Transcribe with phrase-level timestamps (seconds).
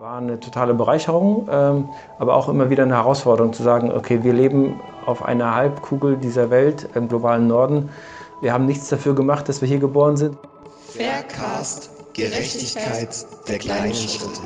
[0.00, 1.88] War eine totale Bereicherung, ähm,
[2.20, 6.50] aber auch immer wieder eine Herausforderung zu sagen, okay, wir leben auf einer Halbkugel dieser
[6.50, 7.90] Welt im globalen Norden.
[8.40, 10.38] Wir haben nichts dafür gemacht, dass wir hier geboren sind.
[10.86, 14.40] Faircast, Gerechtigkeit der kleinen Schritte.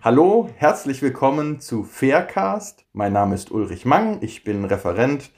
[0.00, 2.86] Hallo, herzlich willkommen zu Faircast.
[2.94, 5.32] Mein Name ist Ulrich Mang, ich bin Referent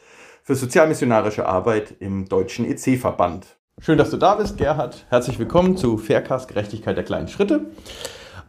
[0.45, 3.58] für sozialmissionarische Arbeit im Deutschen EC-Verband.
[3.81, 5.07] Schön, dass du da bist, Gerhard.
[5.09, 7.61] Herzlich willkommen zu Faircast Gerechtigkeit der kleinen Schritte.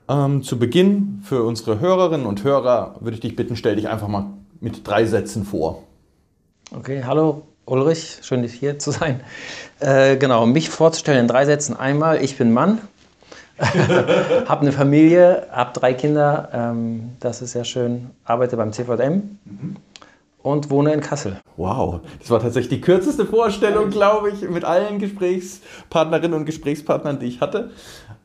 [0.10, 4.08] Ähm, zu Beginn für unsere Hörerinnen und Hörer würde ich dich bitten, stell dich einfach
[4.08, 4.26] mal
[4.60, 5.84] mit drei Sätzen vor.
[6.76, 9.22] Okay, hallo Ulrich, schön hier zu sein.
[9.80, 11.78] Äh, genau, mich vorzustellen in drei Sätzen.
[11.78, 12.82] Einmal, ich bin Mann,
[13.60, 19.38] habe eine Familie, habe drei Kinder, ähm, das ist sehr schön, arbeite beim CVM.
[19.46, 19.76] Mhm
[20.42, 21.40] und wohne in Kassel.
[21.58, 27.28] Wow, das war tatsächlich die kürzeste Vorstellung, glaube ich, mit allen Gesprächspartnerinnen und Gesprächspartnern, die
[27.28, 27.72] ich hatte.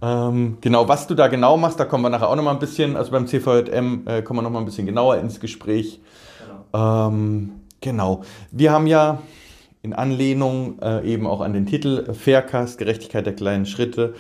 [0.00, 2.58] Ähm, genau, was du da genau machst, da kommen wir nachher auch noch mal ein
[2.58, 6.00] bisschen, also beim CVM äh, kommen wir noch mal ein bisschen genauer ins Gespräch.
[6.72, 8.22] Genau, ähm, genau.
[8.50, 9.18] wir haben ja
[9.82, 14.14] in Anlehnung äh, eben auch an den Titel Faircast, Gerechtigkeit der kleinen Schritte,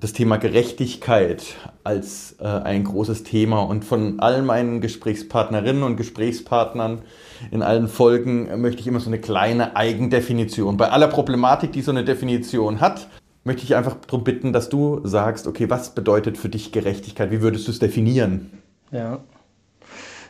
[0.00, 7.02] das Thema Gerechtigkeit als äh, ein großes Thema und von allen meinen Gesprächspartnerinnen und Gesprächspartnern
[7.50, 10.76] in allen Folgen möchte ich immer so eine kleine Eigendefinition.
[10.76, 13.08] Bei aller Problematik, die so eine Definition hat,
[13.44, 17.30] möchte ich einfach darum bitten, dass du sagst, okay, was bedeutet für dich Gerechtigkeit?
[17.30, 18.62] Wie würdest du es definieren?
[18.90, 19.20] Ja.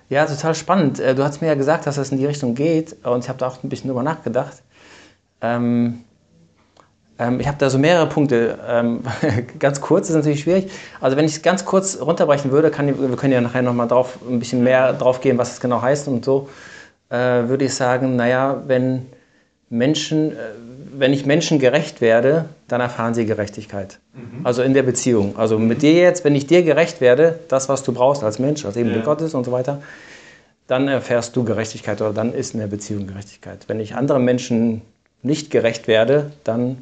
[0.08, 1.00] Ja, total spannend.
[1.00, 3.38] Äh, du hast mir ja gesagt, dass es in die Richtung geht und ich habe
[3.38, 4.62] da auch ein bisschen drüber nachgedacht.
[5.40, 6.04] Ähm,
[7.18, 8.58] ähm, ich habe da so mehrere Punkte.
[8.68, 9.02] Ähm,
[9.58, 10.70] ganz kurz ist natürlich schwierig.
[11.00, 14.18] Also wenn ich es ganz kurz runterbrechen würde, kann, wir können ja nachher nochmal drauf
[14.28, 16.48] ein bisschen mehr drauf gehen, was es genau heißt und so
[17.10, 19.06] äh, würde ich sagen, naja, wenn
[19.68, 20.36] Menschen, äh,
[20.92, 23.98] wenn ich Menschen gerecht werde, dann erfahren sie Gerechtigkeit.
[24.14, 24.44] Mhm.
[24.44, 25.36] Also in der Beziehung.
[25.36, 28.64] Also mit dir jetzt, wenn ich dir gerecht werde, das, was du brauchst als Mensch,
[28.64, 29.00] als eben ja.
[29.00, 29.82] Gottes und so weiter,
[30.66, 33.64] dann erfährst du Gerechtigkeit oder dann ist in der Beziehung Gerechtigkeit.
[33.68, 34.82] Wenn ich anderen Menschen
[35.22, 36.78] nicht gerecht werde, dann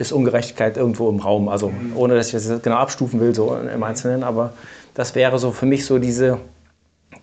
[0.00, 1.48] ist Ungerechtigkeit irgendwo im Raum.
[1.48, 4.54] Also ohne, dass ich das genau abstufen will, so im Einzelnen, aber
[4.94, 6.38] das wäre so für mich so diese,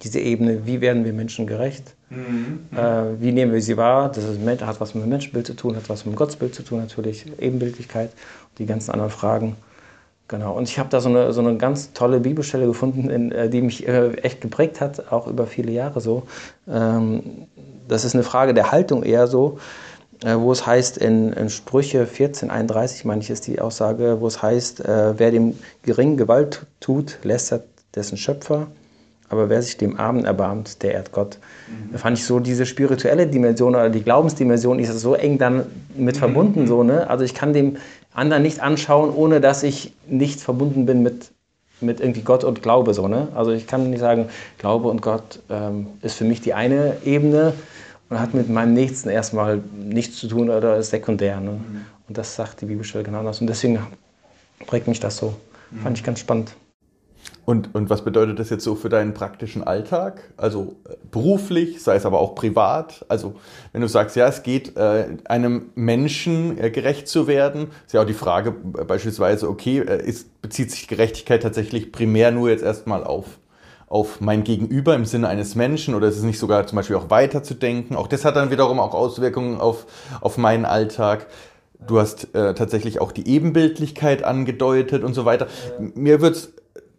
[0.03, 1.95] diese Ebene, wie werden wir Menschen gerecht?
[2.09, 2.59] Mhm.
[2.77, 4.11] Äh, wie nehmen wir sie wahr?
[4.11, 6.63] Das ist, hat was mit dem Menschenbild zu tun, hat was mit dem Gottesbild zu
[6.63, 9.55] tun, natürlich, Ebenbildlichkeit und die ganzen anderen Fragen.
[10.27, 13.49] Genau, und ich habe da so eine, so eine ganz tolle Bibelstelle gefunden, in, äh,
[13.49, 16.23] die mich äh, echt geprägt hat, auch über viele Jahre so.
[16.67, 17.47] Ähm,
[17.87, 19.57] das ist eine Frage der Haltung eher so,
[20.23, 24.83] wo es heißt, in, in Sprüche 1431, meine ich, ist die Aussage, wo es heißt,
[24.85, 27.63] äh, wer dem geringen Gewalt tut, lästert
[27.95, 28.67] dessen Schöpfer
[29.29, 31.37] aber wer sich dem Armen erbarmt, der ehrt Gott.
[31.67, 31.91] Mhm.
[31.93, 36.15] Da fand ich so diese spirituelle Dimension oder die Glaubensdimension ist so eng dann mit
[36.15, 36.19] mhm.
[36.19, 36.67] verbunden.
[36.67, 37.09] So, ne?
[37.09, 37.77] Also ich kann dem
[38.13, 41.31] anderen nicht anschauen, ohne dass ich nicht verbunden bin mit,
[41.81, 42.93] mit irgendwie Gott und Glaube.
[42.93, 43.27] So, ne?
[43.35, 44.27] Also ich kann nicht sagen,
[44.59, 47.53] Glaube und Gott ähm, ist für mich die eine Ebene
[48.09, 51.39] und hat mit meinem Nächsten erstmal nichts zu tun oder ist sekundär.
[51.39, 51.51] Ne?
[51.51, 51.85] Mhm.
[52.07, 53.41] Und das sagt die Bibelstelle genau das.
[53.41, 53.79] Und deswegen
[54.65, 55.35] prägt mich das so.
[55.83, 56.55] Fand ich ganz spannend.
[57.45, 60.21] Und, und was bedeutet das jetzt so für deinen praktischen Alltag?
[60.35, 63.05] Also äh, beruflich, sei es aber auch privat.
[63.07, 63.35] Also
[63.71, 68.01] wenn du sagst, ja, es geht, äh, einem Menschen äh, gerecht zu werden, ist ja
[68.01, 72.63] auch die Frage äh, beispielsweise, okay, äh, ist, bezieht sich Gerechtigkeit tatsächlich primär nur jetzt
[72.63, 73.39] erstmal auf,
[73.87, 77.09] auf mein Gegenüber im Sinne eines Menschen oder ist es nicht sogar zum Beispiel auch
[77.09, 77.95] weiterzudenken?
[77.95, 79.85] Auch das hat dann wiederum auch Auswirkungen auf,
[80.19, 81.27] auf meinen Alltag.
[81.85, 85.47] Du hast äh, tatsächlich auch die Ebenbildlichkeit angedeutet und so weiter.
[85.79, 86.53] Mir wird es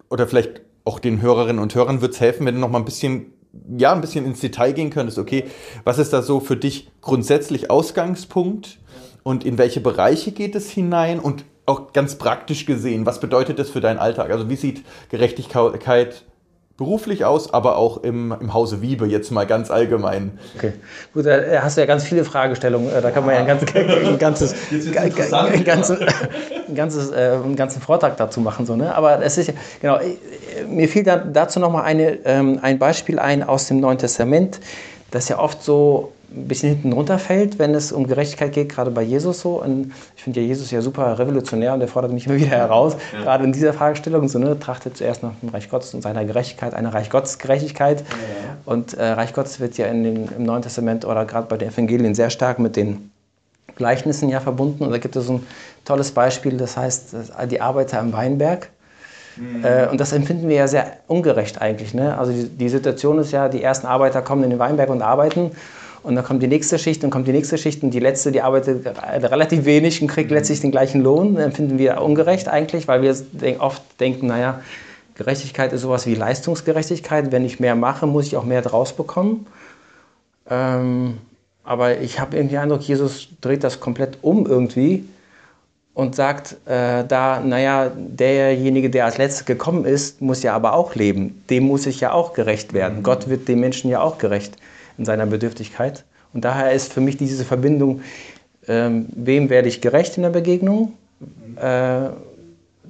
[0.08, 2.86] oder vielleicht auch den Hörerinnen und Hörern wird es helfen, wenn du noch mal ein
[2.86, 3.34] bisschen,
[3.76, 5.18] ja, ein bisschen ins Detail gehen könntest.
[5.18, 5.44] Okay,
[5.84, 8.78] was ist da so für dich grundsätzlich Ausgangspunkt
[9.22, 13.68] und in welche Bereiche geht es hinein und auch ganz praktisch gesehen, was bedeutet das
[13.68, 14.30] für deinen Alltag?
[14.30, 16.24] Also wie sieht Gerechtigkeit
[16.78, 20.38] beruflich aus, aber auch im, im Hause Wiebe, jetzt mal ganz allgemein.
[20.56, 20.74] Okay,
[21.12, 22.90] gut, da hast du ja ganz viele Fragestellungen.
[22.90, 27.56] Äh, da kann man ja ein, ganz, ein ganzes, ein ganzes, ein ganzes, äh, einen
[27.56, 28.64] ganzen Vortrag dazu machen.
[28.64, 28.94] So, ne?
[28.94, 33.42] Aber es ist, genau, äh, mir fiel da, dazu nochmal eine, ähm, ein Beispiel ein
[33.42, 34.60] aus dem Neuen Testament,
[35.10, 39.02] das ja oft so ein bisschen hinten runterfällt, wenn es um Gerechtigkeit geht, gerade bei
[39.02, 39.62] Jesus so.
[39.62, 42.96] Und ich finde ja Jesus ja super revolutionär und der fordert mich immer wieder heraus,
[43.12, 43.22] ja.
[43.22, 44.28] gerade in dieser Fragestellung.
[44.28, 48.00] So, ne, trachtet zuerst nach dem Reich Gottes und seiner Gerechtigkeit, einer Reich Gottes Gerechtigkeit.
[48.00, 48.56] Ja.
[48.66, 51.70] Und äh, Reich Gottes wird ja in den, im Neuen Testament oder gerade bei den
[51.70, 53.10] Evangelien sehr stark mit den
[53.76, 54.84] Gleichnissen ja verbunden.
[54.84, 55.46] Und da gibt es so ein
[55.84, 57.14] tolles Beispiel, das heißt
[57.50, 58.68] die Arbeiter am Weinberg.
[59.36, 59.64] Mhm.
[59.64, 61.94] Äh, und das empfinden wir ja sehr ungerecht eigentlich.
[61.94, 62.18] Ne?
[62.18, 65.52] Also die, die Situation ist ja, die ersten Arbeiter kommen in den Weinberg und arbeiten
[66.02, 68.40] Und dann kommt die nächste Schicht und kommt die nächste Schicht und die letzte, die
[68.40, 71.34] arbeitet relativ wenig und kriegt letztlich den gleichen Lohn.
[71.34, 73.16] Dann finden wir ungerecht eigentlich, weil wir
[73.60, 74.60] oft denken, naja,
[75.16, 77.32] Gerechtigkeit ist sowas wie Leistungsgerechtigkeit.
[77.32, 79.46] Wenn ich mehr mache, muss ich auch mehr draus bekommen.
[80.48, 81.18] Ähm,
[81.64, 85.04] aber ich habe irgendwie den Eindruck, Jesus dreht das komplett um irgendwie
[85.92, 90.94] und sagt äh, da, naja, derjenige, der als letztes gekommen ist, muss ja aber auch
[90.94, 91.42] leben.
[91.50, 92.98] Dem muss ich ja auch gerecht werden.
[92.98, 93.02] Mhm.
[93.02, 94.56] Gott wird dem Menschen ja auch gerecht
[94.98, 96.04] in seiner Bedürftigkeit.
[96.34, 98.02] Und daher ist für mich diese Verbindung,
[98.66, 100.92] ähm, wem werde ich gerecht in der Begegnung?
[101.56, 102.10] Äh,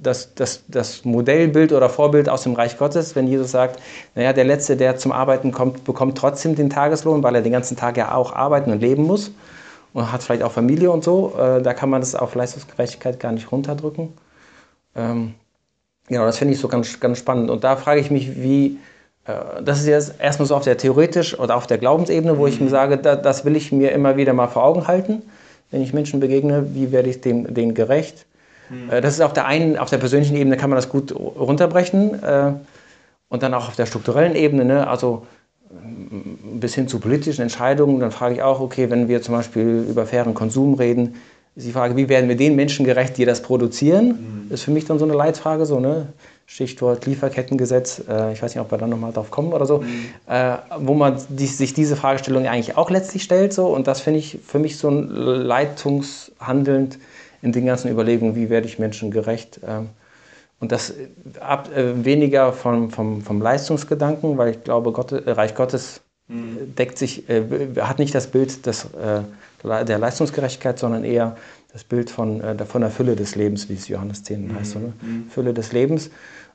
[0.01, 3.81] das, das, das Modellbild oder Vorbild aus dem Reich Gottes, wenn Jesus sagt,
[4.15, 7.75] naja, der Letzte, der zum Arbeiten kommt, bekommt trotzdem den Tageslohn, weil er den ganzen
[7.75, 9.31] Tag ja auch arbeiten und leben muss
[9.93, 11.33] und hat vielleicht auch Familie und so.
[11.37, 14.13] Äh, da kann man das auf Leistungsgerechtigkeit gar nicht runterdrücken.
[14.95, 15.33] Ähm,
[16.07, 17.49] genau, das finde ich so ganz, ganz spannend.
[17.49, 18.77] Und da frage ich mich, wie,
[19.63, 22.49] das ist jetzt erstmal so auf der theoretisch oder auf der Glaubensebene, wo mhm.
[22.49, 25.21] ich mir sage, da, das will ich mir immer wieder mal vor Augen halten,
[25.71, 28.25] wenn ich Menschen begegne, wie werde ich dem, denen gerecht.
[28.69, 28.91] Mhm.
[28.91, 32.23] Äh, das ist auf der einen, auf der persönlichen Ebene kann man das gut runterbrechen.
[32.23, 32.53] Äh,
[33.29, 34.87] und dann auch auf der strukturellen Ebene, ne?
[34.87, 35.25] also
[35.71, 40.05] bis hin zu politischen Entscheidungen, dann frage ich auch, okay, wenn wir zum Beispiel über
[40.07, 41.15] fairen Konsum reden,
[41.55, 44.45] ist die Frage, wie werden wir den Menschen gerecht, die das produzieren?
[44.47, 44.53] Mhm.
[44.53, 46.07] Ist für mich dann so eine Leitfrage, so, ne?
[46.49, 50.09] Stichwort Lieferkettengesetz, äh, ich weiß nicht, ob wir da nochmal drauf kommen oder so, mhm.
[50.27, 53.53] äh, wo man die, sich diese Fragestellung eigentlich auch letztlich stellt.
[53.53, 56.97] So, und das finde ich für mich so ein leitungshandelnd
[57.43, 59.59] in den ganzen Überlegungen, wie werde ich Menschen gerecht.
[59.65, 59.89] Ähm,
[60.59, 60.95] und das
[61.39, 66.73] ab, äh, weniger vom, vom, vom Leistungsgedanken, weil ich glaube, Gott, äh, Reich Gottes mhm.
[66.75, 67.43] deckt sich, äh,
[67.79, 69.21] hat nicht das Bild des, äh,
[69.85, 71.37] der Leistungsgerechtigkeit, sondern eher
[71.71, 74.55] das Bild von, äh, von der Fülle des Lebens, wie es Johannes 10 mhm.
[74.55, 74.75] heißt.
[74.75, 74.93] Ne?
[75.01, 75.29] mhm.
[75.29, 76.07] Fülle des Lebens.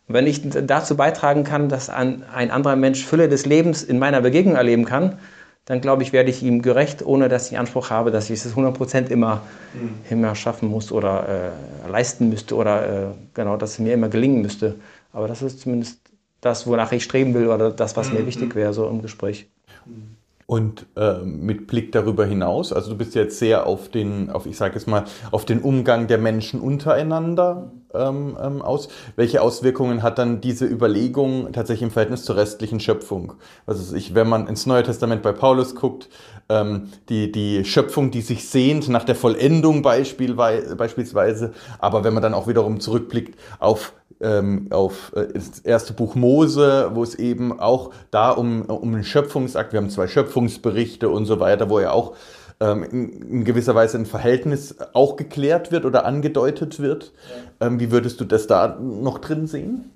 [0.07, 3.99] Und wenn ich dazu beitragen kann, dass ein, ein anderer Mensch Fülle des Lebens in
[3.99, 5.19] meiner Begegnung erleben kann,
[5.65, 8.55] dann glaube ich, werde ich ihm gerecht, ohne dass ich Anspruch habe, dass ich es
[8.55, 9.41] 100% immer,
[9.73, 9.95] mhm.
[10.11, 11.53] immer schaffen muss oder
[11.87, 14.77] äh, leisten müsste oder äh, genau, dass es mir immer gelingen müsste.
[15.13, 16.01] Aber das ist zumindest
[16.43, 18.19] das, wonach ich streben will oder das, was mhm.
[18.19, 19.49] mir wichtig wäre, so im Gespräch.
[20.47, 24.57] Und äh, mit Blick darüber hinaus, also du bist jetzt sehr auf den, auf ich
[24.57, 28.89] sage es mal, auf den Umgang der Menschen untereinander ähm, ähm, aus.
[29.17, 33.35] Welche Auswirkungen hat dann diese Überlegung tatsächlich im Verhältnis zur restlichen Schöpfung?
[33.67, 36.09] Also ich, wenn man ins Neue Testament bei Paulus guckt,
[36.49, 42.35] ähm, die, die Schöpfung, die sich sehnt nach der Vollendung beispielsweise, aber wenn man dann
[42.35, 47.91] auch wiederum zurückblickt auf ähm, auf äh, das erste Buch Mose, wo es eben auch
[48.11, 52.15] da um, um einen Schöpfungsakt, wir haben zwei Schöpfungsberichte und so weiter, wo ja auch
[52.61, 57.13] ähm, in, in, gewisser Weise ein Verhältnis auch geklärt wird oder angedeutet wird.
[57.29, 57.44] Ja.
[57.61, 59.91] Ähm, wie würdest du das da noch drin sehen?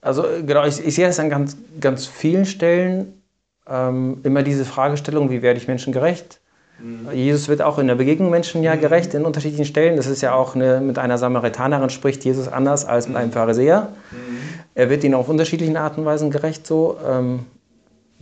[0.00, 3.22] Also genau, ich, ich sehe das an ganz, ganz vielen Stellen.
[3.66, 6.40] Ähm, immer diese Fragestellung, wie werde ich Menschen gerecht?
[6.78, 7.10] Mhm.
[7.12, 8.80] Jesus wird auch in der Begegnung Menschen ja mhm.
[8.80, 9.96] gerecht in unterschiedlichen Stellen.
[9.96, 13.34] Das ist ja auch eine, mit einer Samaritanerin spricht Jesus anders als mit einem mhm.
[13.34, 13.88] Pharisäer.
[14.10, 14.38] Mhm.
[14.74, 16.98] Er wird ihnen auf unterschiedlichen Arten und Weisen gerecht so.
[17.08, 17.46] Ähm,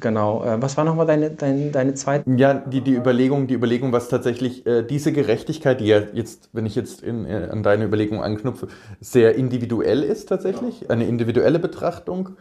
[0.00, 0.44] genau.
[0.44, 2.30] Äh, was war nochmal deine, deine, deine zweite?
[2.36, 6.66] Ja, die, die Überlegung, die Überlegung, was tatsächlich äh, diese Gerechtigkeit, die ja jetzt, wenn
[6.66, 8.68] ich jetzt in, äh, an deine Überlegung anknüpfe,
[9.00, 12.36] sehr individuell ist tatsächlich, eine individuelle Betrachtung.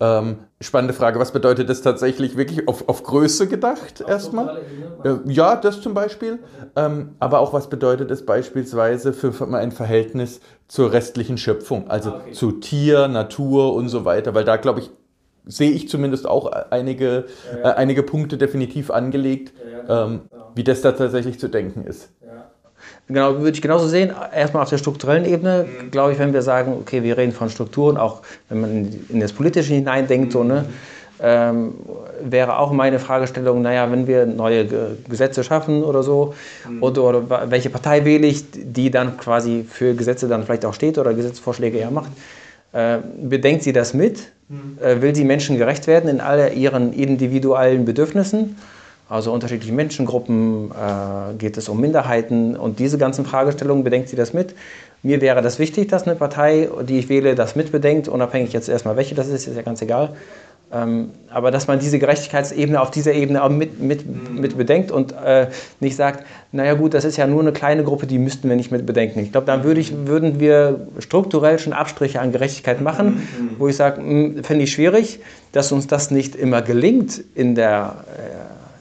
[0.00, 4.60] Ähm, spannende Frage, was bedeutet das tatsächlich wirklich auf, auf Größe gedacht erstmal?
[5.04, 6.40] Äh, ja, das zum Beispiel.
[6.74, 12.10] Ähm, aber auch was bedeutet es beispielsweise für, für ein Verhältnis zur restlichen Schöpfung, also
[12.10, 12.32] ah, okay.
[12.32, 14.90] zu Tier, Natur und so weiter, weil da glaube ich,
[15.46, 17.70] sehe ich zumindest auch einige, ja, ja.
[17.70, 19.52] Äh, einige Punkte definitiv angelegt,
[19.88, 20.20] ja, ähm,
[20.54, 22.10] wie das da tatsächlich zu denken ist.
[23.08, 24.12] Genau, würde ich genauso sehen.
[24.34, 25.90] Erstmal auf der strukturellen Ebene, mhm.
[25.90, 29.32] glaube ich, wenn wir sagen, okay, wir reden von Strukturen, auch wenn man in das
[29.32, 30.30] Politische hineindenkt, mhm.
[30.30, 30.64] so, ne,
[31.20, 31.74] ähm,
[32.20, 34.66] wäre auch meine Fragestellung, naja, wenn wir neue
[35.08, 36.34] Gesetze schaffen oder so,
[36.68, 36.82] mhm.
[36.82, 40.98] oder, oder, welche Partei wähle ich, die dann quasi für Gesetze dann vielleicht auch steht
[40.98, 42.10] oder Gesetzesvorschläge ja macht,
[42.72, 44.32] äh, bedenkt sie das mit?
[44.52, 45.02] Mhm.
[45.02, 48.56] Will sie Menschen gerecht werden in all ihren individuellen Bedürfnissen?
[49.12, 54.32] also unterschiedliche Menschengruppen, äh, geht es um Minderheiten und diese ganzen Fragestellungen, bedenkt sie das
[54.32, 54.54] mit?
[55.02, 58.96] Mir wäre das wichtig, dass eine Partei, die ich wähle, das mitbedenkt, unabhängig jetzt erstmal
[58.96, 60.14] welche das ist ja ganz egal.
[60.74, 65.12] Ähm, aber dass man diese Gerechtigkeitsebene auf dieser Ebene auch mit, mit, mit bedenkt und
[65.12, 65.48] äh,
[65.80, 68.72] nicht sagt, naja gut, das ist ja nur eine kleine Gruppe, die müssten wir nicht
[68.72, 69.20] mit bedenken.
[69.20, 73.76] Ich glaube, dann würd ich, würden wir strukturell schon Abstriche an Gerechtigkeit machen, wo ich
[73.76, 75.20] sage, hm, finde ich schwierig,
[75.52, 78.04] dass uns das nicht immer gelingt in der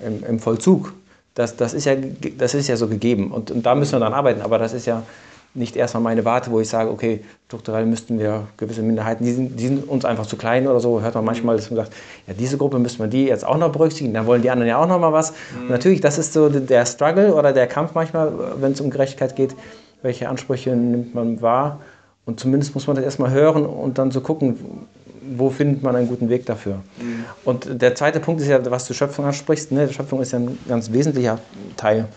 [0.01, 0.93] äh, im, im Vollzug.
[1.35, 1.95] Das, das, ist ja,
[2.37, 4.41] das ist ja so gegeben und, und da müssen wir dann arbeiten.
[4.41, 5.03] Aber das ist ja
[5.53, 9.59] nicht erstmal meine Warte, wo ich sage, okay, strukturell müssten wir gewisse Minderheiten, die sind,
[9.59, 11.93] die sind uns einfach zu klein oder so, hört man manchmal, dass man sagt,
[12.27, 14.77] ja, diese Gruppe müsste man die jetzt auch noch berücksichtigen, dann wollen die anderen ja
[14.77, 15.31] auch noch mal was.
[15.31, 15.63] Mhm.
[15.63, 18.31] Und natürlich, das ist so der Struggle oder der Kampf manchmal,
[18.61, 19.55] wenn es um Gerechtigkeit geht,
[20.01, 21.79] welche Ansprüche nimmt man wahr.
[22.25, 24.57] Und zumindest muss man das erstmal hören und dann so gucken,
[25.35, 26.75] wo findet man einen guten Weg dafür.
[26.75, 27.25] Mhm.
[27.43, 29.71] Und der zweite Punkt ist ja, was du Schöpfung ansprichst.
[29.71, 29.91] Ne?
[29.91, 31.39] Schöpfung ist ja ein ganz wesentlicher
[31.75, 32.07] Teil.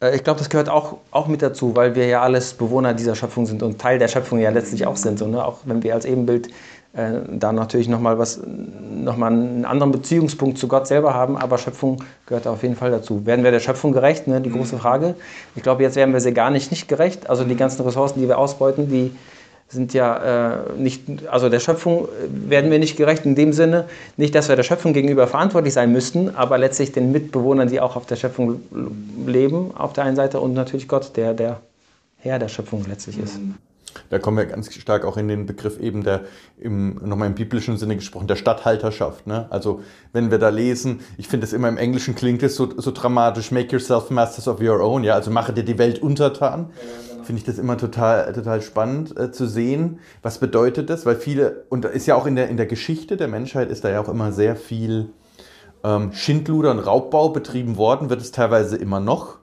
[0.00, 3.14] Äh, ich glaube, das gehört auch, auch mit dazu, weil wir ja alles Bewohner dieser
[3.14, 5.22] Schöpfung sind und Teil der Schöpfung ja letztlich auch sind.
[5.22, 5.44] Und, ne?
[5.44, 6.48] Auch wenn wir als Ebenbild
[6.92, 12.46] äh, da natürlich nochmal noch einen anderen Beziehungspunkt zu Gott selber haben, aber Schöpfung gehört
[12.46, 13.24] auf jeden Fall dazu.
[13.26, 14.26] Werden wir der Schöpfung gerecht?
[14.26, 14.40] Ne?
[14.40, 14.80] Die große mhm.
[14.80, 15.14] Frage.
[15.54, 17.30] Ich glaube, jetzt werden wir sie gar nicht, nicht gerecht.
[17.30, 19.12] Also die ganzen Ressourcen, die wir ausbeuten, die
[19.70, 23.86] sind ja äh, nicht, also der Schöpfung werden wir nicht gerecht in dem Sinne,
[24.16, 27.94] nicht, dass wir der Schöpfung gegenüber verantwortlich sein müssten, aber letztlich den Mitbewohnern, die auch
[27.94, 28.60] auf der Schöpfung
[29.26, 31.60] leben, auf der einen Seite und natürlich Gott, der der
[32.18, 33.38] Herr der Schöpfung letztlich ist.
[34.08, 36.22] Da kommen wir ganz stark auch in den Begriff eben der,
[36.58, 39.26] im, nochmal im biblischen Sinne gesprochen, der Statthalterschaft.
[39.26, 39.46] Ne?
[39.50, 42.90] Also wenn wir da lesen, ich finde es immer im Englischen klingt es so, so
[42.90, 46.70] dramatisch, make yourself masters of your own, ja, also mache dir die Welt untertan.
[46.70, 47.09] Ja.
[47.30, 50.00] Finde ich das immer total, total spannend äh, zu sehen.
[50.20, 51.06] Was bedeutet das?
[51.06, 53.88] Weil viele, und ist ja auch in der, in der Geschichte der Menschheit ist da
[53.88, 55.10] ja auch immer sehr viel
[55.84, 59.38] ähm, Schindluder und Raubbau betrieben worden, wird es teilweise immer noch.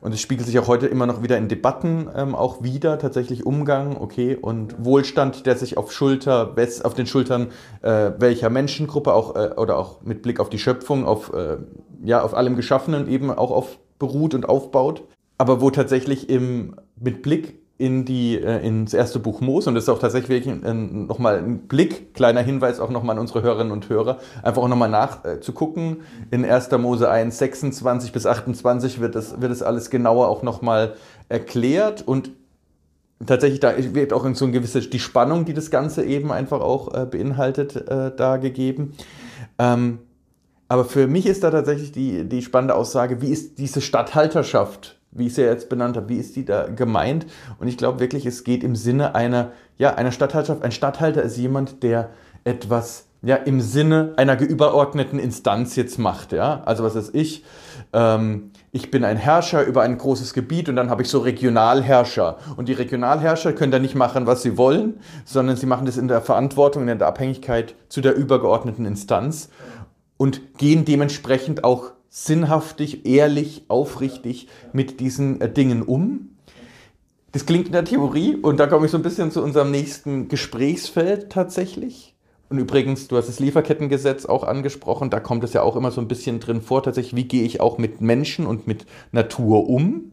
[0.00, 3.44] Und es spiegelt sich auch heute immer noch wieder in Debatten ähm, auch wieder, tatsächlich
[3.44, 7.48] Umgang, okay, und Wohlstand, der sich auf Schulter, auf den Schultern
[7.82, 11.58] äh, welcher Menschengruppe auch äh, oder auch mit Blick auf die Schöpfung, auf, äh,
[12.02, 15.02] ja, auf allem Geschaffenen eben auch auf beruht und aufbaut.
[15.36, 19.84] Aber wo tatsächlich im, mit Blick in die, äh, ins erste Buch Mose und das
[19.84, 23.88] ist auch tatsächlich ein, nochmal ein Blick, kleiner Hinweis auch nochmal an unsere Hörerinnen und
[23.88, 25.98] Hörer, einfach auch nochmal nachzugucken.
[26.30, 26.72] Äh, in 1.
[26.72, 30.94] Mose 1, 26 bis 28 wird das, wird das alles genauer auch nochmal
[31.28, 32.32] erklärt und
[33.24, 36.92] tatsächlich da wird auch so eine gewisse, die Spannung, die das Ganze eben einfach auch
[36.94, 38.94] äh, beinhaltet, äh, da gegeben.
[39.58, 40.00] Ähm,
[40.66, 45.26] aber für mich ist da tatsächlich die, die spannende Aussage, wie ist diese Stadthalterschaft wie
[45.26, 47.26] ich sie jetzt benannt habe, wie ist die da gemeint?
[47.58, 50.64] Und ich glaube wirklich, es geht im Sinne einer, ja, einer Stadthalterschaft.
[50.64, 52.10] Ein Stadthalter ist jemand, der
[52.44, 56.32] etwas ja, im Sinne einer übergeordneten Instanz jetzt macht.
[56.32, 56.62] Ja?
[56.64, 57.44] Also was ist ich?
[57.92, 62.38] Ähm, ich bin ein Herrscher über ein großes Gebiet und dann habe ich so Regionalherrscher.
[62.56, 66.06] Und die Regionalherrscher können da nicht machen, was sie wollen, sondern sie machen das in
[66.06, 69.48] der Verantwortung, in der Abhängigkeit zu der übergeordneten Instanz
[70.16, 76.36] und gehen dementsprechend auch sinnhaftig, ehrlich, aufrichtig mit diesen äh, Dingen um.
[77.32, 80.28] Das klingt in der Theorie und da komme ich so ein bisschen zu unserem nächsten
[80.28, 82.14] Gesprächsfeld tatsächlich.
[82.48, 86.00] Und übrigens, du hast das Lieferkettengesetz auch angesprochen, da kommt es ja auch immer so
[86.00, 90.12] ein bisschen drin vor, tatsächlich, wie gehe ich auch mit Menschen und mit Natur um?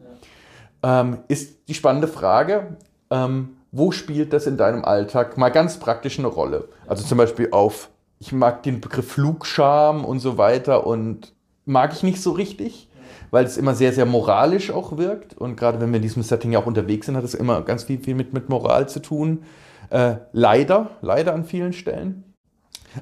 [0.82, 2.76] Ähm, ist die spannende Frage,
[3.10, 6.68] ähm, wo spielt das in deinem Alltag mal ganz praktisch eine Rolle?
[6.86, 7.88] Also zum Beispiel auf,
[8.18, 11.32] ich mag den Begriff Flugscham und so weiter und
[11.66, 12.88] mag ich nicht so richtig,
[13.30, 15.36] weil es immer sehr, sehr moralisch auch wirkt.
[15.36, 17.84] Und gerade wenn wir in diesem Setting ja auch unterwegs sind, hat es immer ganz
[17.84, 19.42] viel, viel mit, mit Moral zu tun.
[19.90, 22.24] Äh, leider, leider an vielen Stellen.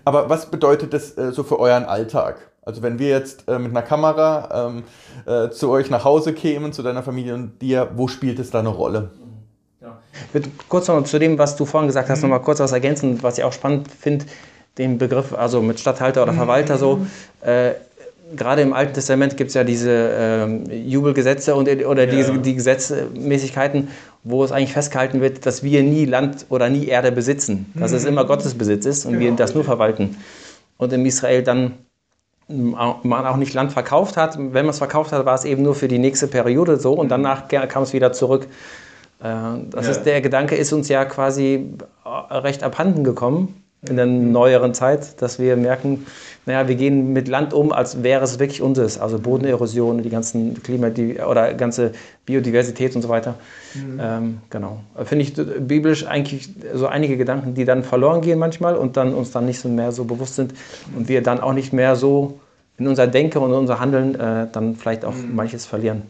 [0.05, 2.51] Aber was bedeutet das äh, so für euren Alltag?
[2.63, 4.85] Also wenn wir jetzt äh, mit einer Kamera ähm,
[5.27, 8.61] äh, zu euch nach Hause kämen, zu deiner Familie und dir, wo spielt es da
[8.61, 9.11] eine Rolle?
[10.29, 12.31] Ich würde kurz noch zu dem, was du vorhin gesagt hast, mhm.
[12.31, 14.25] noch mal kurz was ergänzen, was ich auch spannend finde,
[14.79, 16.79] den Begriff, also mit Stadthalter oder Verwalter mhm.
[16.79, 17.07] so.
[17.43, 17.75] Äh,
[18.37, 22.31] gerade im Alten Testament gibt es ja diese ähm, Jubelgesetze und, oder ja.
[22.31, 23.89] die, die Gesetzmäßigkeiten,
[24.23, 27.67] wo es eigentlich festgehalten wird, dass wir nie Land oder nie Erde besitzen.
[27.75, 27.97] Dass mhm.
[27.97, 29.25] es immer Gottes Besitz ist und genau.
[29.25, 30.17] wir das nur verwalten.
[30.77, 31.73] Und in Israel dann
[32.47, 34.37] man auch nicht Land verkauft hat.
[34.37, 37.09] Wenn man es verkauft hat, war es eben nur für die nächste Periode so und
[37.09, 38.47] danach kam es wieder zurück.
[39.23, 39.27] Äh,
[39.71, 39.93] das ja.
[39.93, 41.71] ist, der Gedanke ist uns ja quasi
[42.05, 46.07] äh, recht abhanden gekommen in der neueren Zeit, dass wir merken,
[46.47, 48.99] naja, wir gehen mit Land um, als wäre es wirklich unseres.
[48.99, 51.93] Also Bodenerosion, die ganzen Klima die, oder ganze
[52.27, 53.37] Biodiversität und so weiter.
[53.75, 54.01] Mhm.
[54.03, 54.81] Ähm, genau.
[55.05, 59.31] Finde ich biblisch eigentlich so einige Gedanken, die dann verloren gehen manchmal und dann uns
[59.31, 60.53] dann nicht so mehr so bewusst sind
[60.95, 62.39] und wir dann auch nicht mehr so
[62.77, 65.35] in unser Denken und unser Handeln äh, dann vielleicht auch mhm.
[65.35, 66.03] manches verlieren.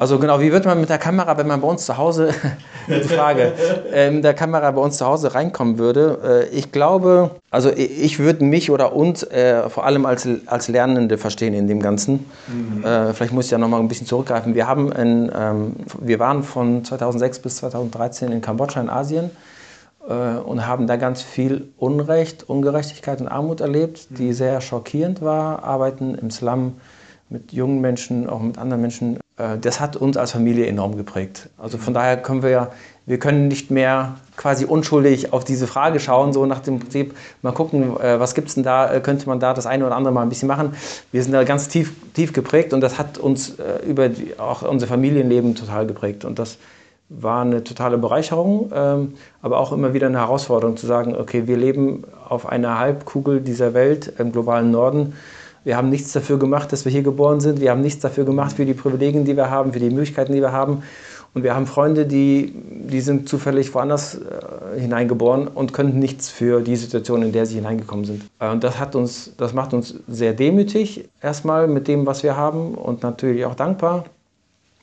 [0.00, 2.30] Also genau, wie wird man mit der Kamera, wenn man bei uns zu Hause,
[2.88, 3.52] die Frage,
[3.92, 6.48] äh, mit der Kamera bei uns zu Hause reinkommen würde?
[6.50, 11.18] Äh, ich glaube, also ich würde mich oder uns äh, vor allem als, als Lernende
[11.18, 12.24] verstehen in dem Ganzen.
[12.48, 12.82] Mhm.
[12.82, 14.54] Äh, vielleicht muss ich ja nochmal ein bisschen zurückgreifen.
[14.54, 19.30] Wir, haben in, ähm, wir waren von 2006 bis 2013 in Kambodscha in Asien
[20.08, 24.32] äh, und haben da ganz viel Unrecht, Ungerechtigkeit und Armut erlebt, die mhm.
[24.32, 25.62] sehr schockierend war.
[25.62, 26.76] Arbeiten im Slum
[27.28, 29.18] mit jungen Menschen, auch mit anderen Menschen
[29.60, 31.48] das hat uns als Familie enorm geprägt.
[31.58, 32.68] Also von daher können wir ja,
[33.06, 37.52] wir können nicht mehr quasi unschuldig auf diese Frage schauen, so nach dem Prinzip, mal
[37.52, 40.12] gucken, äh, was gibt es denn da, äh, könnte man da das eine oder andere
[40.12, 40.74] mal ein bisschen machen.
[41.12, 43.56] Wir sind da ganz tief, tief geprägt und das hat uns
[43.86, 46.24] über die, auch unser Familienleben total geprägt.
[46.24, 46.58] Und das
[47.10, 51.56] war eine totale Bereicherung, ähm, aber auch immer wieder eine Herausforderung zu sagen, okay, wir
[51.56, 55.14] leben auf einer Halbkugel dieser Welt im globalen Norden
[55.64, 57.60] wir haben nichts dafür gemacht, dass wir hier geboren sind.
[57.60, 60.40] Wir haben nichts dafür gemacht für die Privilegien, die wir haben, für die Möglichkeiten, die
[60.40, 60.82] wir haben.
[61.32, 62.52] Und wir haben Freunde, die,
[62.88, 67.54] die sind zufällig woanders äh, hineingeboren und können nichts für die Situation, in der sie
[67.56, 68.24] hineingekommen sind.
[68.40, 72.36] Äh, und das, hat uns, das macht uns sehr demütig, erstmal mit dem, was wir
[72.36, 74.06] haben und natürlich auch dankbar.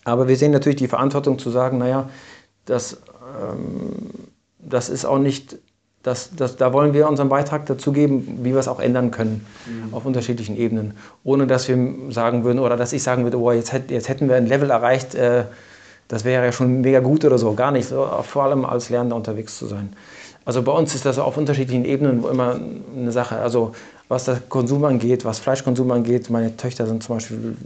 [0.05, 2.09] Aber wir sehen natürlich die Verantwortung zu sagen, naja,
[2.63, 3.01] das,
[3.41, 4.09] ähm,
[4.59, 5.57] das ist auch nicht
[6.07, 9.45] das, das, da wollen wir unseren Beitrag dazu geben, wie wir es auch ändern können
[9.65, 9.93] mhm.
[9.93, 10.93] auf unterschiedlichen Ebenen.
[11.25, 11.77] Ohne dass wir
[12.09, 15.15] sagen würden oder dass ich sagen würde, oh, jetzt, jetzt hätten wir ein Level erreicht,
[15.15, 15.43] äh,
[16.07, 17.53] das wäre ja schon mega gut oder so.
[17.53, 17.89] Gar nicht.
[17.89, 19.91] So, vor allem als Lernender unterwegs zu sein.
[20.45, 22.57] Also bei uns ist das auf unterschiedlichen Ebenen immer
[22.95, 23.35] eine Sache.
[23.39, 23.73] Also
[24.07, 27.57] was der Konsum angeht, was Fleischkonsum angeht, meine Töchter sind zum Beispiel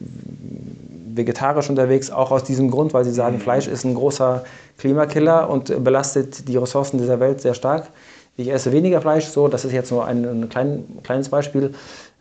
[1.14, 3.42] vegetarisch unterwegs, auch aus diesem Grund, weil sie sagen, mhm.
[3.42, 4.44] Fleisch ist ein großer
[4.80, 7.90] Klimakiller und belastet die Ressourcen dieser Welt sehr stark.
[8.42, 11.74] Ich esse weniger Fleisch, so, das ist jetzt nur ein, ein klein, kleines Beispiel.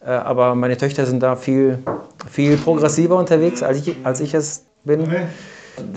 [0.05, 1.79] Äh, aber meine Töchter sind da viel,
[2.31, 5.07] viel progressiver unterwegs, als ich, als ich es bin.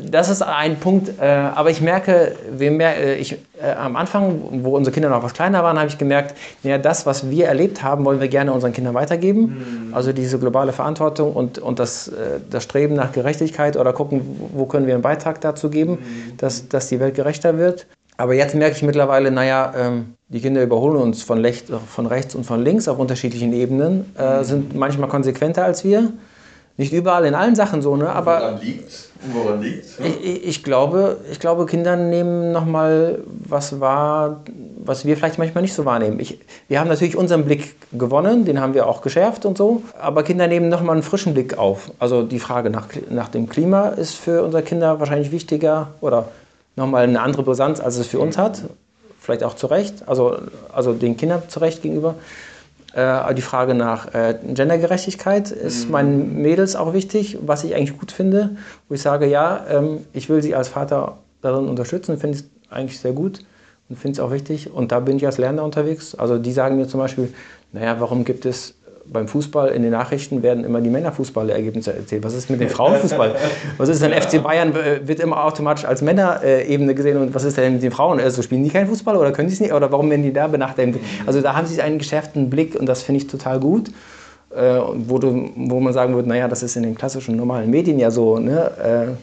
[0.10, 4.76] Das ist ein Punkt, äh, aber ich merke, mer äh, ich, äh, am Anfang, wo
[4.78, 8.06] unsere Kinder noch was kleiner waren, habe ich gemerkt, ja, das, was wir erlebt haben,
[8.06, 9.88] wollen wir gerne unseren Kindern weitergeben.
[9.90, 9.94] Mhm.
[9.94, 14.22] Also diese globale Verantwortung und, und das, äh, das Streben nach Gerechtigkeit oder gucken,
[14.54, 16.38] wo können wir einen Beitrag dazu geben, mhm.
[16.38, 17.88] dass, dass die Welt gerechter wird.
[18.24, 22.36] Aber jetzt merke ich mittlerweile, naja, ähm, die Kinder überholen uns von, Lech, von, rechts
[22.36, 24.44] und von links auf unterschiedlichen Ebenen, äh, mhm.
[24.46, 26.14] sind manchmal konsequenter als wir.
[26.78, 28.08] Nicht überall in allen Sachen so, ne?
[28.10, 28.40] aber.
[28.40, 29.98] Woran liegt Woran liegt's?
[30.00, 34.42] Ich, ich, glaube, ich glaube, Kinder nehmen nochmal was wahr,
[34.78, 36.22] was wir vielleicht manchmal nicht so wahrnehmen.
[36.22, 36.40] Ich,
[36.70, 40.48] wir haben natürlich unseren Blick gewonnen, den haben wir auch geschärft und so, aber Kinder
[40.48, 41.92] nehmen nochmal einen frischen Blick auf.
[42.00, 46.30] Also die Frage nach, nach dem Klima ist für unsere Kinder wahrscheinlich wichtiger oder
[46.76, 48.62] nochmal eine andere Brisanz, als es für uns hat.
[49.20, 50.38] Vielleicht auch zu Recht, also,
[50.74, 52.16] also den Kindern zu Recht gegenüber.
[52.94, 55.92] Äh, die Frage nach äh, Gendergerechtigkeit ist mhm.
[55.92, 58.58] meinen Mädels auch wichtig, was ich eigentlich gut finde,
[58.88, 63.00] wo ich sage, ja, ähm, ich will sie als Vater darin unterstützen, finde es eigentlich
[63.00, 63.40] sehr gut
[63.90, 64.72] und finde es auch wichtig.
[64.72, 66.16] Und da bin ich als Lerner unterwegs.
[66.16, 67.34] Also die sagen mir zum Beispiel,
[67.72, 72.24] naja, warum gibt es beim Fußball in den Nachrichten werden immer die Männerfußballergebnisse erzählt.
[72.24, 73.36] Was ist mit dem Frauenfußball?
[73.78, 77.74] Was ist denn FC Bayern wird immer automatisch als Männerebene gesehen und was ist denn
[77.74, 78.20] mit den Frauen?
[78.20, 80.48] Also spielen die keinen Fußball oder können die es nicht oder warum werden die da
[80.48, 81.00] benachteiligt?
[81.26, 83.92] Also da haben sie einen geschärften Blick und das finde ich total gut.
[84.56, 87.98] Äh, wo, du, wo man sagen würde, naja, das ist in den klassischen normalen Medien
[87.98, 89.18] ja so, ne,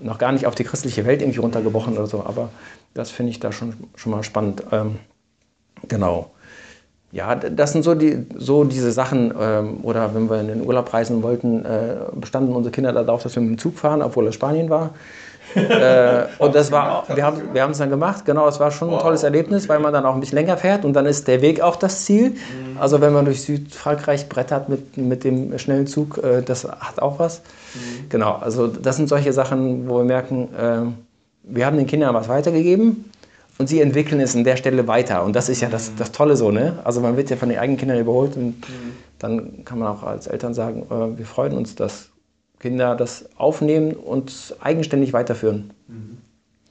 [0.00, 2.48] äh, noch gar nicht auf die christliche Welt irgendwie runtergebrochen oder so, aber
[2.92, 4.64] das finde ich da schon, schon mal spannend.
[4.72, 4.98] Ähm,
[5.86, 6.32] genau
[7.12, 9.34] ja, das sind so, die, so diese Sachen.
[9.38, 13.34] Ähm, oder wenn wir in den Urlaub reisen wollten, äh, bestanden unsere Kinder darauf, dass
[13.36, 14.94] wir mit dem Zug fahren, obwohl es Spanien war.
[15.54, 18.24] äh, und das war, wir haben wir es dann gemacht.
[18.24, 20.86] Genau, es war schon ein tolles Erlebnis, weil man dann auch ein bisschen länger fährt
[20.86, 22.30] und dann ist der Weg auch das Ziel.
[22.30, 22.78] Mhm.
[22.80, 27.18] Also wenn man durch Südfrankreich brettert mit, mit dem schnellen Zug, äh, das hat auch
[27.18, 27.42] was.
[27.74, 28.08] Mhm.
[28.08, 30.96] Genau, also das sind solche Sachen, wo wir merken,
[31.42, 33.04] wir haben den Kindern was weitergegeben
[33.62, 35.22] und sie entwickeln es an der Stelle weiter.
[35.22, 36.80] Und das ist ja das, das Tolle so, ne?
[36.82, 38.92] Also man wird ja von den eigenen Kindern überholt und mhm.
[39.20, 42.08] dann kann man auch als Eltern sagen, äh, wir freuen uns, dass
[42.58, 45.70] Kinder das aufnehmen und eigenständig weiterführen.
[45.86, 46.18] Mhm.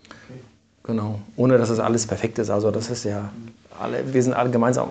[0.06, 0.40] Okay.
[0.84, 1.20] Genau.
[1.38, 2.50] Ohne dass es das alles perfekt ist.
[2.50, 3.32] Also das ist ja,
[3.80, 4.90] alle, wir sind alle gemeinsam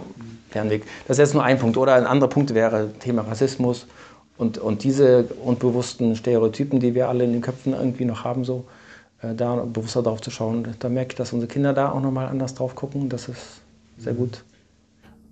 [0.48, 0.84] Fernweg.
[1.06, 1.76] Das ist jetzt nur ein Punkt.
[1.76, 3.86] Oder ein anderer Punkt wäre Thema Rassismus
[4.38, 8.64] und, und diese unbewussten Stereotypen, die wir alle in den Köpfen irgendwie noch haben, so
[9.22, 10.68] da bewusster drauf zu schauen.
[10.78, 13.08] Da merke ich, dass unsere Kinder da auch nochmal anders drauf gucken.
[13.08, 13.60] Das ist
[13.98, 14.44] sehr gut.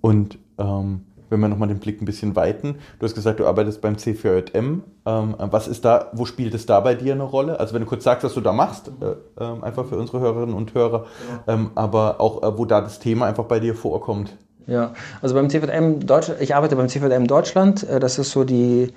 [0.01, 3.81] Und ähm, wenn wir nochmal den Blick ein bisschen weiten, du hast gesagt, du arbeitest
[3.81, 4.81] beim C4JM.
[5.07, 7.61] Ähm, was ist da, wo spielt es da bei dir eine Rolle?
[7.61, 10.55] Also wenn du kurz sagst, was du da machst, äh, äh, einfach für unsere Hörerinnen
[10.55, 11.07] und Hörer,
[11.47, 14.37] ähm, aber auch äh, wo da das Thema einfach bei dir vorkommt.
[14.67, 17.89] Ja, also beim CVM Deutschland, ich arbeite beim CVM Deutschland.
[17.89, 18.93] Äh, das ist so die,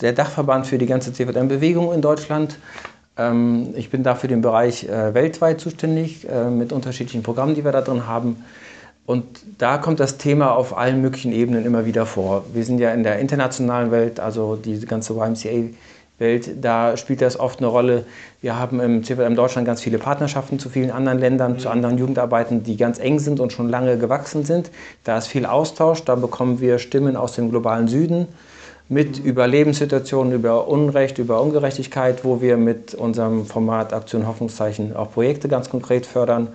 [0.00, 2.58] der Dachverband für die ganze CVM-Bewegung in Deutschland.
[3.16, 7.64] Ähm, ich bin da für den Bereich äh, weltweit zuständig äh, mit unterschiedlichen Programmen, die
[7.64, 8.44] wir da drin haben.
[9.04, 9.24] Und
[9.58, 12.44] da kommt das Thema auf allen möglichen Ebenen immer wieder vor.
[12.52, 17.58] Wir sind ja in der internationalen Welt, also die ganze YMCA-Welt, da spielt das oft
[17.58, 18.04] eine Rolle.
[18.40, 22.62] Wir haben im CVM Deutschland ganz viele Partnerschaften zu vielen anderen Ländern, zu anderen Jugendarbeiten,
[22.62, 24.70] die ganz eng sind und schon lange gewachsen sind.
[25.02, 28.28] Da ist viel Austausch, da bekommen wir Stimmen aus dem globalen Süden
[28.88, 35.12] mit über Lebenssituationen, über Unrecht, über Ungerechtigkeit, wo wir mit unserem Format Aktion Hoffnungszeichen auch
[35.12, 36.48] Projekte ganz konkret fördern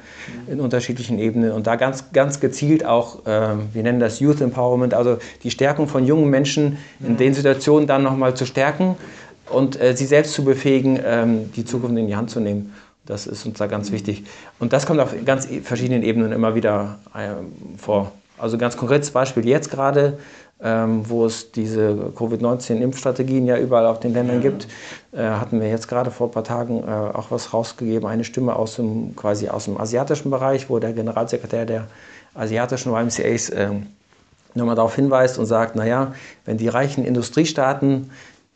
[0.48, 4.94] in unterschiedlichen Ebenen und da ganz, ganz gezielt auch, äh, wir nennen das Youth Empowerment,
[4.94, 8.98] also die Stärkung von jungen Menschen in den Situationen dann nochmal zu stärken
[9.50, 12.74] und äh, sie selbst zu befähigen, ähm, die Zukunft in die Hand zu nehmen.
[13.06, 14.26] Das ist uns da ganz wichtig.
[14.60, 17.30] Und das kommt auf ganz verschiedenen Ebenen immer wieder äh,
[17.78, 18.12] vor.
[18.38, 20.20] Also ganz konkretes Beispiel jetzt gerade
[20.62, 24.68] ähm, wo es diese Covid-19-Impfstrategien ja überall auf den Ländern gibt,
[25.12, 28.56] äh, hatten wir jetzt gerade vor ein paar Tagen äh, auch was rausgegeben, eine Stimme
[28.56, 31.88] aus dem, quasi aus dem asiatischen Bereich, wo der Generalsekretär der
[32.34, 33.70] asiatischen YMCAs äh,
[34.56, 36.14] nochmal darauf hinweist und sagt, naja,
[36.46, 38.10] wenn die reichen Industriestaaten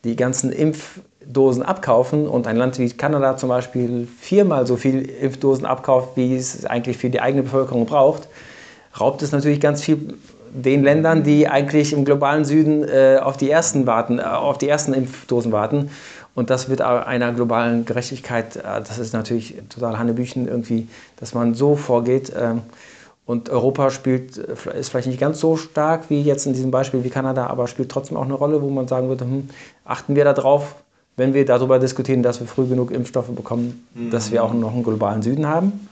[0.03, 5.67] die ganzen Impfdosen abkaufen und ein Land wie Kanada zum Beispiel viermal so viel Impfdosen
[5.67, 8.27] abkauft, wie es eigentlich für die eigene Bevölkerung braucht,
[8.99, 10.15] raubt es natürlich ganz viel
[10.53, 14.67] den Ländern, die eigentlich im globalen Süden äh, auf die ersten warten, äh, auf die
[14.67, 15.89] ersten Impfdosen warten.
[16.33, 20.87] Und das wird einer globalen Gerechtigkeit, äh, das ist natürlich total Hannebüchen irgendwie,
[21.17, 22.31] dass man so vorgeht.
[22.37, 22.61] Ähm,
[23.25, 27.03] und Europa spielt, äh, ist vielleicht nicht ganz so stark wie jetzt in diesem Beispiel
[27.03, 29.49] wie Kanada, aber spielt trotzdem auch eine Rolle, wo man sagen würde, hm,
[29.85, 30.75] achten wir darauf,
[31.17, 34.09] wenn wir darüber diskutieren, dass wir früh genug Impfstoffe bekommen, mhm.
[34.09, 35.87] dass wir auch noch einen globalen Süden haben,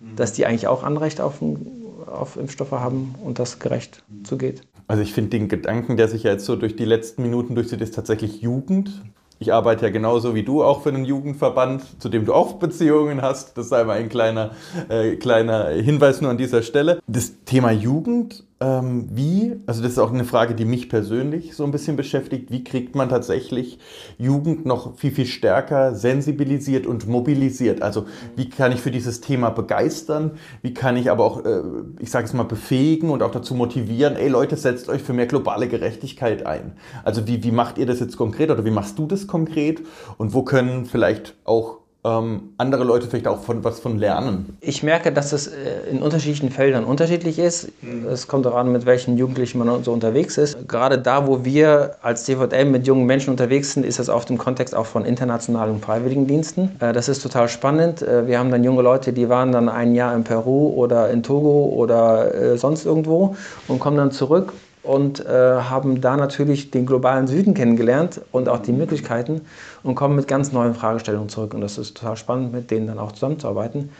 [0.00, 0.16] mhm.
[0.16, 1.81] dass die eigentlich auch Anrecht auf einen
[2.12, 4.62] auf Impfstoffe haben und das gerecht zugeht.
[4.86, 7.80] Also ich finde den Gedanken, der sich ja jetzt so durch die letzten Minuten durchzieht,
[7.80, 9.02] ist tatsächlich Jugend.
[9.38, 13.22] Ich arbeite ja genauso wie du auch für einen Jugendverband, zu dem du auch Beziehungen
[13.22, 13.58] hast.
[13.58, 14.52] Das sei mal ein kleiner,
[14.88, 17.00] äh, kleiner Hinweis nur an dieser Stelle.
[17.08, 21.64] Das Thema Jugend ähm, wie, also das ist auch eine Frage, die mich persönlich so
[21.64, 23.80] ein bisschen beschäftigt, wie kriegt man tatsächlich
[24.18, 27.82] Jugend noch viel, viel stärker sensibilisiert und mobilisiert?
[27.82, 30.32] Also wie kann ich für dieses Thema begeistern?
[30.62, 31.62] Wie kann ich aber auch, äh,
[31.98, 35.26] ich sage es mal, befähigen und auch dazu motivieren, ey Leute, setzt euch für mehr
[35.26, 36.74] globale Gerechtigkeit ein?
[37.02, 39.82] Also wie, wie macht ihr das jetzt konkret oder wie machst du das konkret?
[40.18, 44.56] Und wo können vielleicht auch ähm, andere Leute vielleicht auch von was von lernen?
[44.60, 47.70] Ich merke, dass es äh, in unterschiedlichen Feldern unterschiedlich ist.
[47.80, 48.06] Mhm.
[48.08, 50.68] Es kommt auch an, mit welchen Jugendlichen man so unterwegs ist.
[50.68, 54.38] Gerade da, wo wir als DVM mit jungen Menschen unterwegs sind, ist das oft im
[54.38, 56.72] Kontext auch von internationalen Freiwilligendiensten.
[56.80, 58.02] Äh, das ist total spannend.
[58.02, 61.22] Äh, wir haben dann junge Leute, die waren dann ein Jahr in Peru oder in
[61.22, 63.36] Togo oder sonst irgendwo
[63.68, 64.52] und kommen dann zurück
[64.82, 69.42] und äh, haben da natürlich den globalen Süden kennengelernt und auch die Möglichkeiten
[69.82, 71.54] und kommen mit ganz neuen Fragestellungen zurück.
[71.54, 73.90] Und das ist total spannend, mit denen dann auch zusammenzuarbeiten,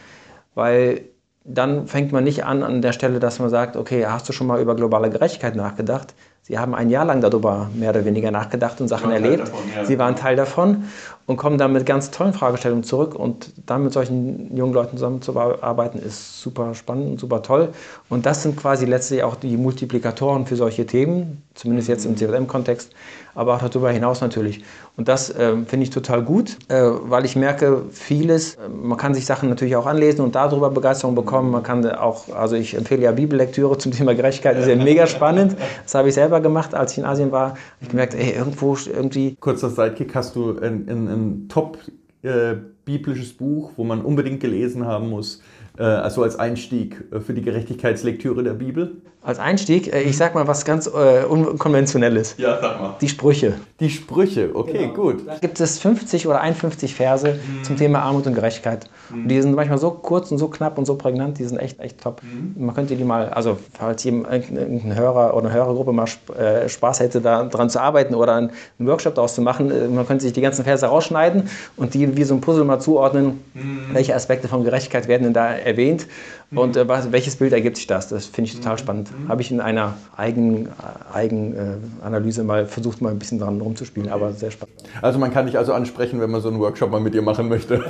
[0.55, 1.01] weil
[1.45, 4.47] dann fängt man nicht an an der Stelle, dass man sagt, okay, hast du schon
[4.47, 6.13] mal über globale Gerechtigkeit nachgedacht?
[6.41, 9.41] Sie haben ein Jahr lang darüber mehr oder weniger nachgedacht und Sachen erlebt.
[9.47, 9.85] Davon, ja.
[9.85, 10.85] Sie waren Teil davon
[11.25, 13.15] und kommen dann mit ganz tollen Fragestellungen zurück.
[13.15, 17.69] Und dann mit solchen jungen Leuten zusammenzuarbeiten, ist super spannend und super toll.
[18.09, 22.91] Und das sind quasi letztlich auch die Multiplikatoren für solche Themen, zumindest jetzt im CWM-Kontext,
[23.35, 24.63] aber auch darüber hinaus natürlich.
[24.95, 29.15] Und das äh, finde ich total gut, äh, weil ich merke, vieles, äh, man kann
[29.15, 31.49] sich Sachen natürlich auch anlesen und darüber Begeisterung bekommen.
[31.49, 35.07] Man kann auch, also ich empfehle ja Bibellektüre zum Thema Gerechtigkeit, das ist ja mega
[35.07, 35.55] spannend.
[35.83, 37.57] Das habe ich selber gemacht, als ich in Asien war.
[37.81, 39.35] Ich gemerkt, ey, irgendwo irgendwie.
[39.39, 41.77] Kurzer Sidekick, hast du ein, ein, ein top
[42.21, 45.41] äh, biblisches Buch, wo man unbedingt gelesen haben muss,
[45.77, 49.01] äh, also als Einstieg äh, für die Gerechtigkeitslektüre der Bibel?
[49.25, 52.35] Als Einstieg, äh, ich sag mal was ganz äh, unkonventionelles.
[52.37, 52.95] Ja, sag mal.
[52.99, 53.53] Die Sprüche.
[53.79, 54.93] Die Sprüche, okay, genau.
[54.93, 55.25] gut.
[55.25, 57.63] Da gibt es 50 oder 51 Verse mhm.
[57.63, 58.89] zum Thema Armut und Gerechtigkeit.
[59.09, 59.21] Mhm.
[59.21, 61.79] Und die sind manchmal so kurz und so knapp und so prägnant, die sind echt,
[61.79, 62.21] echt top.
[62.21, 62.65] Mhm.
[62.65, 66.07] Man könnte die mal, also falls irgendein Hörer oder eine Hörergruppe mal
[66.37, 70.23] äh, Spaß hätte, daran zu arbeiten oder einen Workshop daraus zu machen, äh, man könnte
[70.23, 73.85] sich die ganzen Verse rausschneiden und die wie so ein Puzzle mal zuordnen, mhm.
[73.93, 76.07] welche Aspekte von Gerechtigkeit werden denn da erwähnt
[76.55, 78.09] und äh, was, welches Bild ergibt sich das?
[78.09, 79.09] Das finde ich total spannend.
[79.11, 79.29] Mhm.
[79.29, 80.69] Habe ich in einer eigenen
[81.11, 84.15] Eigen, äh, Analyse mal versucht, mal ein bisschen dran rumzuspielen, okay.
[84.15, 84.75] aber sehr spannend.
[85.01, 87.49] Also man kann dich also ansprechen, wenn man so einen Workshop mal mit dir machen
[87.49, 87.79] möchte.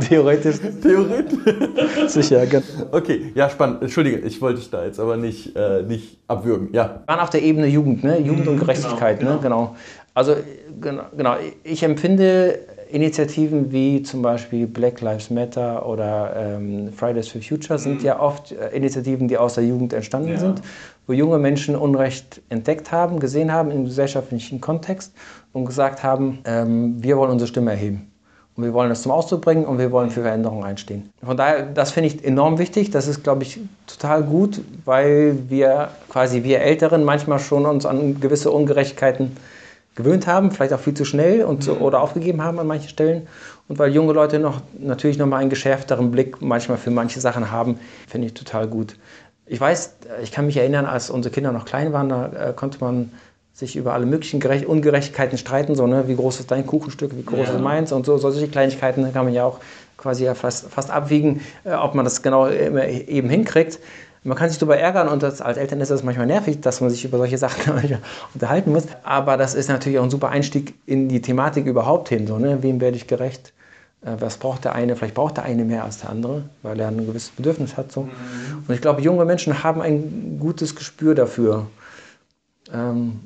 [0.08, 0.56] Theoretisch.
[0.82, 1.38] Theoretisch.
[2.08, 2.64] Sicher, genau.
[2.92, 3.82] Okay, ja, spannend.
[3.82, 6.68] Entschuldige, ich wollte dich da jetzt aber nicht, äh, nicht abwürgen.
[6.72, 7.02] Ja.
[7.04, 8.18] Wir waren auf der Ebene Jugend, ne?
[8.20, 9.38] Jugend und mhm, Gerechtigkeit, genau, ne?
[9.40, 9.66] genau.
[9.66, 9.76] genau.
[10.14, 10.36] Also
[10.80, 12.58] genau, genau, ich empfinde
[12.92, 18.06] Initiativen wie zum Beispiel Black Lives Matter oder ähm, Fridays for Future sind mhm.
[18.06, 20.38] ja oft äh, Initiativen, die aus der Jugend entstanden ja.
[20.38, 20.62] sind,
[21.06, 25.12] wo junge Menschen Unrecht entdeckt haben, gesehen haben im gesellschaftlichen Kontext
[25.52, 28.10] und gesagt haben, ähm, wir wollen unsere Stimme erheben.
[28.56, 31.10] Und wir wollen das zum Ausdruck bringen und wir wollen für Veränderungen einstehen.
[31.24, 32.90] Von daher, das finde ich enorm wichtig.
[32.90, 38.20] Das ist, glaube ich, total gut, weil wir quasi, wir Älteren manchmal schon uns an
[38.20, 39.36] gewisse Ungerechtigkeiten
[40.02, 41.82] gewöhnt haben, vielleicht auch viel zu schnell und so, mhm.
[41.82, 43.26] oder aufgegeben haben an manchen Stellen.
[43.68, 47.50] Und weil junge Leute noch natürlich noch mal einen geschärfteren Blick manchmal für manche Sachen
[47.50, 48.96] haben, finde ich total gut.
[49.46, 52.78] Ich weiß, ich kann mich erinnern, als unsere Kinder noch klein waren, da äh, konnte
[52.80, 53.12] man
[53.52, 56.08] sich über alle möglichen Gerecht Ungerechtigkeiten streiten, so, ne?
[56.08, 57.54] wie groß ist dein Kuchenstück, wie groß ja.
[57.54, 58.16] ist meins und so.
[58.16, 59.60] Solche Kleinigkeiten kann man ja auch
[59.96, 63.78] quasi ja fast, fast abwiegen, äh, ob man das genau eben hinkriegt.
[64.22, 66.90] Man kann sich darüber ärgern und das, als Eltern ist das manchmal nervig, dass man
[66.90, 67.72] sich über solche Sachen
[68.34, 68.84] unterhalten muss.
[69.02, 72.26] Aber das ist natürlich auch ein super Einstieg in die Thematik überhaupt hin.
[72.26, 72.62] So, ne?
[72.62, 73.54] Wem werde ich gerecht?
[74.02, 74.94] Äh, was braucht der eine?
[74.96, 77.92] Vielleicht braucht der eine mehr als der andere, weil er ein gewisses Bedürfnis hat.
[77.92, 78.02] So.
[78.02, 78.10] Mhm.
[78.68, 81.66] Und ich glaube, junge Menschen haben ein gutes Gespür dafür.
[82.72, 83.20] Ähm,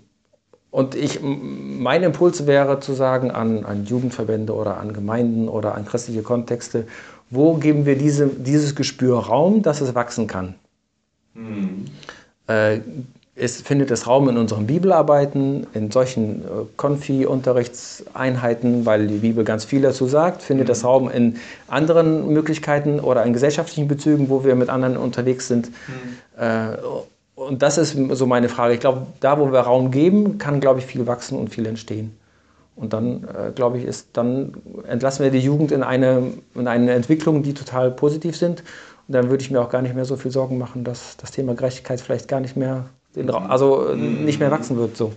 [0.70, 5.86] und ich, mein Impuls wäre zu sagen an, an Jugendverbände oder an Gemeinden oder an
[5.86, 6.86] christliche Kontexte,
[7.30, 10.56] wo geben wir diese, dieses Gespür Raum, dass es wachsen kann?
[11.34, 11.86] Mhm.
[12.46, 12.78] Äh,
[13.36, 19.64] es findet es Raum in unseren Bibelarbeiten, in solchen äh, Konfi-Unterrichtseinheiten, weil die Bibel ganz
[19.64, 20.42] viel dazu sagt.
[20.42, 20.88] Findet es mhm.
[20.88, 25.70] Raum in anderen Möglichkeiten oder in gesellschaftlichen Bezügen, wo wir mit anderen unterwegs sind.
[25.70, 25.72] Mhm.
[26.40, 26.76] Äh,
[27.34, 28.74] und das ist so meine Frage.
[28.74, 32.16] Ich glaube, da, wo wir Raum geben, kann, glaube ich, viel wachsen und viel entstehen.
[32.76, 34.52] Und dann, äh, glaube ich, ist, dann
[34.86, 38.62] entlassen wir die Jugend in eine, in eine Entwicklung, die total positiv sind.
[39.06, 41.30] Und dann würde ich mir auch gar nicht mehr so viel Sorgen machen, dass das
[41.30, 42.86] Thema Gerechtigkeit vielleicht gar nicht mehr,
[43.48, 44.96] also nicht mehr wachsen wird.
[44.96, 45.12] So.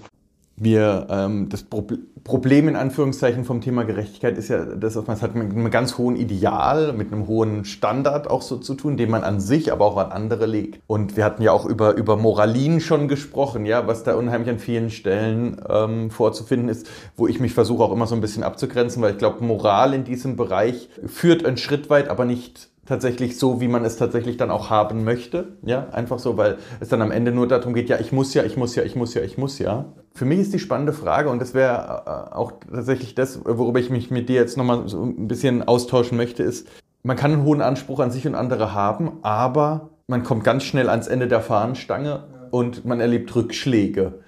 [0.60, 1.86] Wir, ähm, das Pro
[2.24, 5.98] Problem in Anführungszeichen vom Thema Gerechtigkeit ist ja, dass man es hat mit einem ganz
[5.98, 9.86] hohen Ideal, mit einem hohen Standard auch so zu tun, den man an sich, aber
[9.86, 10.82] auch an andere legt.
[10.88, 14.60] Und wir hatten ja auch über, über Moralin schon gesprochen, ja, was da unheimlich an
[14.60, 19.02] vielen Stellen ähm, vorzufinden ist, wo ich mich versuche auch immer so ein bisschen abzugrenzen,
[19.02, 23.62] weil ich glaube, Moral in diesem Bereich führt einen Schritt weit, aber nicht tatsächlich so,
[23.62, 25.58] wie man es tatsächlich dann auch haben möchte.
[25.64, 28.44] Ja, einfach so, weil es dann am Ende nur darum geht, ja, ich muss ja,
[28.44, 29.94] ich muss ja, ich muss ja, ich muss ja.
[30.14, 33.90] Für mich ist die spannende Frage, und das wäre äh, auch tatsächlich das, worüber ich
[33.90, 36.68] mich mit dir jetzt nochmal so ein bisschen austauschen möchte, ist,
[37.04, 40.90] man kann einen hohen Anspruch an sich und andere haben, aber man kommt ganz schnell
[40.90, 44.20] ans Ende der Fahnenstange und man erlebt Rückschläge.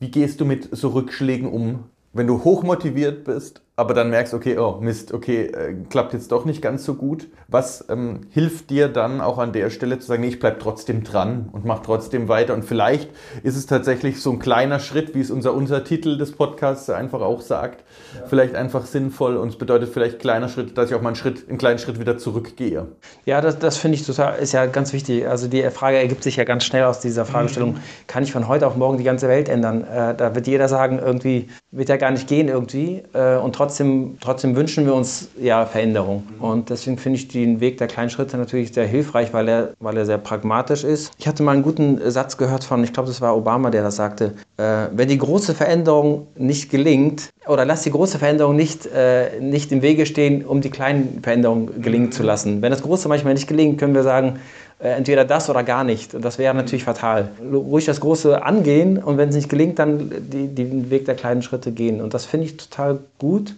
[0.00, 1.84] Wie gehst du mit so Rückschlägen um?
[2.12, 6.44] Wenn du hochmotiviert bist aber dann merkst, okay, oh Mist, okay, äh, klappt jetzt doch
[6.44, 7.28] nicht ganz so gut.
[7.46, 11.04] Was ähm, hilft dir dann auch an der Stelle zu sagen, nee, ich bleib trotzdem
[11.04, 12.54] dran und mach trotzdem weiter?
[12.54, 13.08] Und vielleicht
[13.44, 17.20] ist es tatsächlich so ein kleiner Schritt, wie es unser, unser Titel des Podcasts einfach
[17.20, 17.84] auch sagt,
[18.16, 18.26] ja.
[18.26, 21.48] vielleicht einfach sinnvoll und es bedeutet vielleicht kleiner Schritt, dass ich auch mal einen Schritt,
[21.48, 22.88] einen kleinen Schritt wieder zurückgehe.
[23.26, 25.28] Ja, das, das finde ich total, ist ja ganz wichtig.
[25.28, 27.80] Also die Frage ergibt sich ja ganz schnell aus dieser Fragestellung, mhm.
[28.08, 29.84] kann ich von heute auf morgen die ganze Welt ändern?
[29.84, 33.67] Äh, da wird jeder sagen, irgendwie wird ja gar nicht gehen irgendwie äh, und trotzdem
[33.68, 36.22] trotzdem, trotzdem wünschen wir uns ja Veränderung.
[36.40, 39.96] Und deswegen finde ich den Weg der kleinen Schritte natürlich sehr hilfreich, weil er, weil
[39.98, 41.12] er sehr pragmatisch ist.
[41.18, 43.96] Ich hatte mal einen guten Satz gehört von, ich glaube, das war Obama, der das
[43.96, 49.40] sagte, äh, wenn die große Veränderung nicht gelingt, oder lass die große Veränderung nicht, äh,
[49.40, 52.62] nicht im Wege stehen, um die kleinen Veränderungen gelingen zu lassen.
[52.62, 54.38] Wenn das Große manchmal nicht gelingt, können wir sagen,
[54.80, 56.14] äh, entweder das oder gar nicht.
[56.14, 57.30] Und das wäre natürlich fatal.
[57.52, 61.42] Ruhig das Große angehen und wenn es nicht gelingt, dann die, den Weg der kleinen
[61.42, 62.00] Schritte gehen.
[62.00, 63.54] Und das finde ich total gut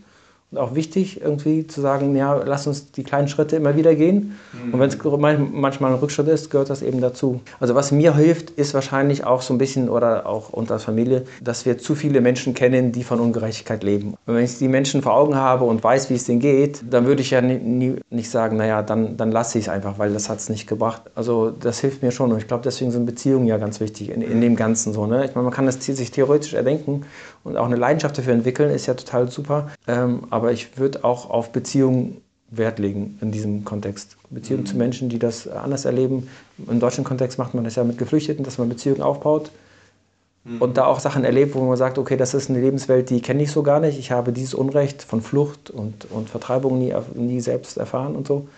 [0.57, 4.39] auch wichtig, irgendwie zu sagen, ja, lass uns die kleinen Schritte immer wieder gehen.
[4.53, 4.75] Mhm.
[4.75, 4.99] Und wenn es
[5.53, 7.41] manchmal ein Rückschritt ist, gehört das eben dazu.
[7.61, 11.67] Also was mir hilft, ist wahrscheinlich auch so ein bisschen, oder auch unter Familie, dass
[11.67, 14.15] wir zu viele Menschen kennen, die von Ungerechtigkeit leben.
[14.27, 17.07] Und wenn ich die Menschen vor Augen habe und weiß, wie es denen geht, dann
[17.07, 20.13] würde ich ja nie, nie, nicht sagen, naja, dann, dann lasse ich es einfach, weil
[20.13, 21.03] das hat es nicht gebracht.
[21.15, 22.33] Also das hilft mir schon.
[22.33, 25.07] Und ich glaube, deswegen sind Beziehungen ja ganz wichtig in, in dem Ganzen so.
[25.07, 25.25] Ne?
[25.25, 27.05] Ich meine, man kann das sich theoretisch erdenken
[27.43, 29.71] und auch eine Leidenschaft dafür entwickeln, ist ja total super.
[29.87, 34.17] Ähm, aber ich würde auch auf Beziehungen Wert legen in diesem Kontext.
[34.29, 34.67] Beziehungen mhm.
[34.67, 36.29] zu Menschen, die das anders erleben.
[36.69, 39.51] Im deutschen Kontext macht man das ja mit Geflüchteten, dass man Beziehungen aufbaut
[40.45, 40.61] mhm.
[40.61, 43.43] und da auch Sachen erlebt, wo man sagt, okay, das ist eine Lebenswelt, die kenne
[43.45, 43.99] ich so gar nicht.
[43.99, 48.49] Ich habe dieses Unrecht von Flucht und, und Vertreibung nie, nie selbst erfahren und so.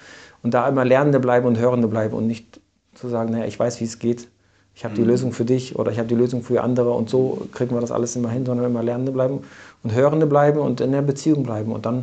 [0.43, 2.61] Und da immer Lernende bleiben und Hörende bleiben und nicht
[2.95, 4.27] zu sagen, naja, ich weiß, wie es geht
[4.75, 5.09] ich habe die mhm.
[5.09, 7.93] Lösung für dich oder ich habe die Lösung für andere und so kriegen wir das
[7.93, 9.41] alles immer hin, sondern immer Lernende bleiben
[9.83, 11.73] und Hörende bleiben und in der Beziehung bleiben.
[11.73, 11.99] Und dann,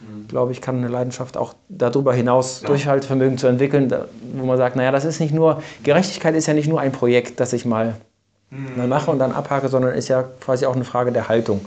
[0.00, 0.28] mhm.
[0.28, 2.68] glaube ich, kann eine Leidenschaft auch darüber hinaus ja.
[2.68, 3.92] Durchhaltevermögen zu entwickeln,
[4.34, 7.40] wo man sagt, naja, das ist nicht nur, Gerechtigkeit ist ja nicht nur ein Projekt,
[7.40, 7.96] das ich mal,
[8.50, 8.76] mhm.
[8.76, 11.60] mal mache und dann abhake, sondern ist ja quasi auch eine Frage der Haltung.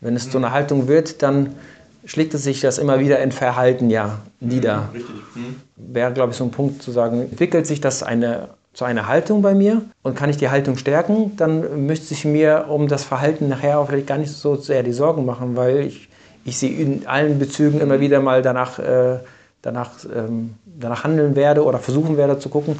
[0.00, 0.30] Wenn es mhm.
[0.30, 1.56] so eine Haltung wird, dann
[2.04, 4.90] schlägt es sich das immer wieder in Verhalten ja nieder.
[4.92, 5.56] Mhm, mhm.
[5.76, 9.42] Wäre, glaube ich, so ein Punkt zu sagen, entwickelt sich das eine zu einer Haltung
[9.42, 13.48] bei mir und kann ich die Haltung stärken, dann müsste ich mir um das Verhalten
[13.48, 16.08] nachher auch vielleicht gar nicht so sehr die Sorgen machen, weil ich,
[16.44, 19.18] ich sie in allen Bezügen immer wieder mal danach, äh,
[19.62, 22.78] danach, ähm, danach handeln werde oder versuchen werde zu gucken,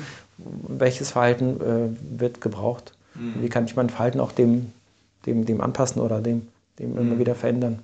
[0.69, 2.93] welches Verhalten äh, wird gebraucht.
[3.17, 3.43] Mhm.
[3.43, 4.73] Wie kann ich mein Verhalten auch dem,
[5.27, 6.47] dem, dem anpassen oder dem,
[6.79, 6.99] dem mhm.
[6.99, 7.81] immer wieder verändern.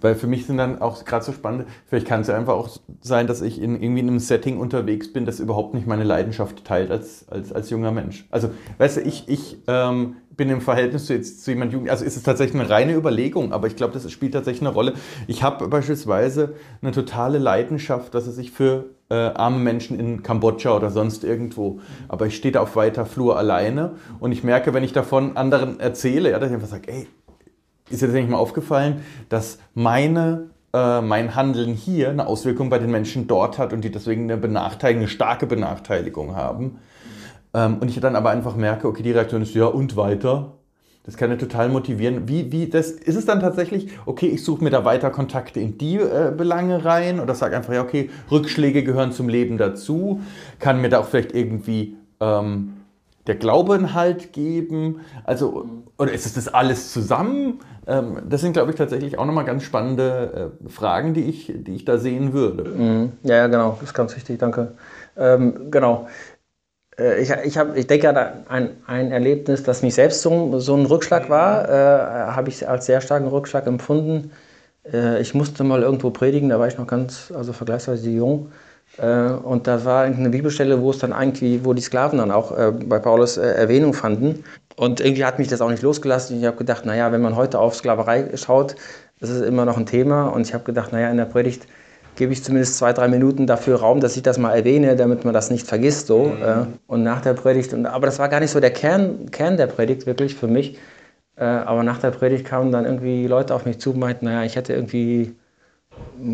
[0.00, 2.68] Weil für mich sind dann auch gerade so spannend, vielleicht kann es ja einfach auch
[3.00, 6.64] sein, dass ich in irgendwie in einem Setting unterwegs bin, das überhaupt nicht meine Leidenschaft
[6.64, 8.26] teilt als, als, als junger Mensch.
[8.30, 12.04] Also, weißt du, ich, ich, ähm, bin im Verhältnis zu, jetzt, zu jemand Jugend, also
[12.04, 14.94] ist es tatsächlich eine reine Überlegung, aber ich glaube, das spielt tatsächlich eine Rolle.
[15.26, 20.74] Ich habe beispielsweise eine totale Leidenschaft, dass es sich für äh, arme Menschen in Kambodscha
[20.74, 24.84] oder sonst irgendwo, aber ich stehe da auf weiter Flur alleine und ich merke, wenn
[24.84, 27.06] ich davon anderen erzähle, ja, dass ich einfach sage, ey,
[27.90, 32.78] ist dir das nicht mal aufgefallen, dass meine äh, mein Handeln hier eine Auswirkung bei
[32.78, 36.78] den Menschen dort hat und die deswegen eine Benachteiligung, eine starke Benachteiligung haben.
[37.52, 40.54] Ähm, und ich dann aber einfach merke, okay, die Reaktion ist ja und weiter.
[41.04, 42.28] Das kann ja total motivieren.
[42.28, 45.76] Wie, wie das, ist es dann tatsächlich, okay, ich suche mir da weiter Kontakte in
[45.76, 50.20] die äh, Belange rein oder sage einfach, ja, okay, Rückschläge gehören zum Leben dazu,
[50.58, 52.74] kann mir da auch vielleicht irgendwie ähm,
[53.26, 55.00] der Glaube einen Halt geben?
[55.24, 55.66] Also,
[55.98, 57.60] oder ist es das alles zusammen?
[57.86, 61.74] Ähm, das sind, glaube ich, tatsächlich auch nochmal ganz spannende äh, Fragen, die ich, die
[61.74, 62.64] ich da sehen würde.
[62.70, 63.12] Mhm.
[63.22, 64.72] Ja, genau, das ist ganz wichtig, danke.
[65.16, 66.08] Ähm, genau.
[66.98, 70.76] Äh, ich, ich, hab, ich denke an ein, ein Erlebnis, das mich selbst so, so
[70.76, 74.32] ein Rückschlag war, äh, habe ich als sehr starken Rückschlag empfunden.
[74.90, 78.52] Äh, ich musste mal irgendwo predigen, da war ich noch ganz, also vergleichsweise jung.
[78.98, 82.56] Äh, und da war eine Bibelstelle, wo es dann eigentlich, wo die Sklaven dann auch
[82.56, 84.44] äh, bei Paulus äh, Erwähnung fanden.
[84.76, 86.38] Und irgendwie hat mich das auch nicht losgelassen.
[86.38, 88.76] Ich habe gedacht, naja, wenn man heute auf Sklaverei schaut,
[89.20, 90.28] das ist immer noch ein Thema.
[90.28, 91.66] Und ich habe gedacht, naja, in der Predigt
[92.16, 95.32] gebe ich zumindest zwei, drei Minuten dafür Raum, dass ich das mal erwähne, damit man
[95.32, 96.06] das nicht vergisst.
[96.06, 96.24] So.
[96.24, 96.74] Mhm.
[96.86, 99.66] Und nach der Predigt, und, aber das war gar nicht so der Kern, Kern der
[99.66, 100.78] Predigt wirklich für mich.
[101.36, 104.56] Aber nach der Predigt kamen dann irgendwie Leute auf mich zu und meinten, naja, ich
[104.56, 105.34] hätte irgendwie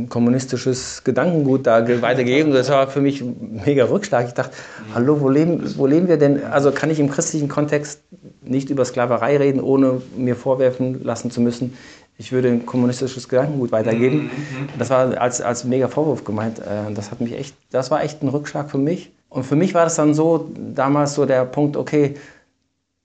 [0.09, 2.53] kommunistisches Gedankengut da weitergegeben.
[2.53, 4.27] Das war für mich ein mega Rückschlag.
[4.27, 4.57] Ich dachte,
[4.95, 6.45] hallo, wo leben, wo leben wir denn?
[6.45, 8.03] Also kann ich im christlichen Kontext
[8.43, 11.75] nicht über Sklaverei reden, ohne mir vorwerfen lassen zu müssen,
[12.21, 14.31] ich würde ein kommunistisches Gedankengut weitergeben.
[14.77, 16.59] Das war als, als mega Vorwurf gemeint.
[16.59, 19.13] Äh, das hat mich echt, das war echt ein Rückschlag für mich.
[19.29, 22.17] Und für mich war das dann so, damals so der Punkt, okay,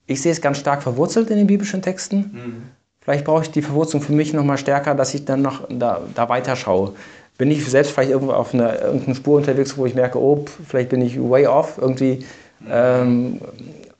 [0.07, 2.71] ich sehe es ganz stark verwurzelt in den biblischen Texten.
[3.03, 6.01] Vielleicht brauche ich die Verwurzelung für mich noch mal stärker, dass ich dann noch da,
[6.15, 6.93] da weiter schaue.
[7.37, 10.89] Bin ich selbst vielleicht irgendwo auf einer irgendeine Spur unterwegs, wo ich merke, oh, vielleicht
[10.89, 12.25] bin ich way off irgendwie.
[12.69, 13.41] Ähm,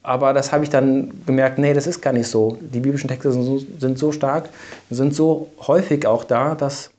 [0.04, 2.58] aber das habe ich dann gemerkt, nee, das ist gar nicht so.
[2.62, 4.50] Die biblischen Texte sind so, sind so stark,
[4.90, 6.92] sind so häufig auch da, dass,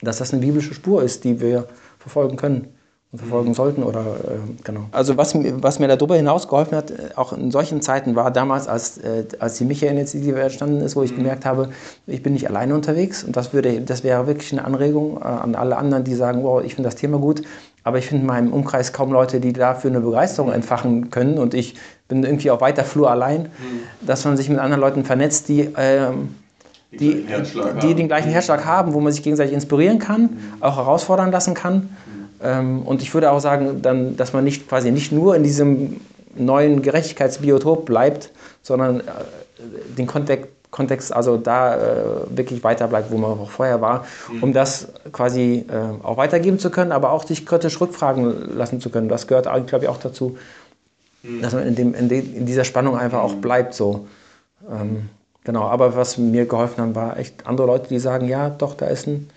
[0.00, 2.68] dass das eine biblische Spur ist, die wir verfolgen können
[3.16, 4.82] verfolgen sollten oder äh, genau.
[4.92, 8.68] Also was, was mir darüber hinaus geholfen hat, äh, auch in solchen Zeiten war damals,
[8.68, 11.18] als, äh, als die Michael-Initiative entstanden ist, wo ich mhm.
[11.18, 11.70] gemerkt habe,
[12.06, 13.24] ich bin nicht alleine unterwegs.
[13.24, 16.62] Und das, würde, das wäre wirklich eine Anregung äh, an alle anderen, die sagen, wow,
[16.62, 17.40] ich finde das Thema gut,
[17.82, 21.38] aber ich finde in meinem Umkreis kaum Leute, die dafür eine Begeisterung entfachen können.
[21.38, 21.76] Und ich
[22.08, 24.06] bin irgendwie auf weiter Flur allein, mhm.
[24.06, 25.70] dass man sich mit anderen Leuten vernetzt, die...
[25.76, 26.34] Ähm,
[26.90, 30.38] die, die, die den gleichen Herzschlag haben, wo man sich gegenseitig inspirieren kann, mhm.
[30.60, 31.90] auch herausfordern lassen kann.
[32.06, 36.00] Ähm, und ich würde auch sagen, dann, dass man nicht quasi nicht nur in diesem
[36.36, 38.30] neuen Gerechtigkeitsbiotop bleibt,
[38.62, 39.02] sondern äh,
[39.96, 44.42] den Kontext, Kontext also da äh, wirklich weiter bleibt, wo man auch vorher war, mhm.
[44.42, 48.90] um das quasi äh, auch weitergeben zu können, aber auch sich kritisch rückfragen lassen zu
[48.90, 49.08] können.
[49.08, 50.36] Das gehört, glaube ich, auch dazu,
[51.22, 51.40] mhm.
[51.40, 53.40] dass man in, dem, in, de, in, dieser Spannung einfach auch mhm.
[53.40, 53.74] bleibt.
[53.74, 54.06] So.
[54.70, 55.08] Ähm,
[55.44, 58.86] genau, aber was mir geholfen hat, war echt andere Leute, die sagen, ja, doch, da
[58.86, 59.30] ist ein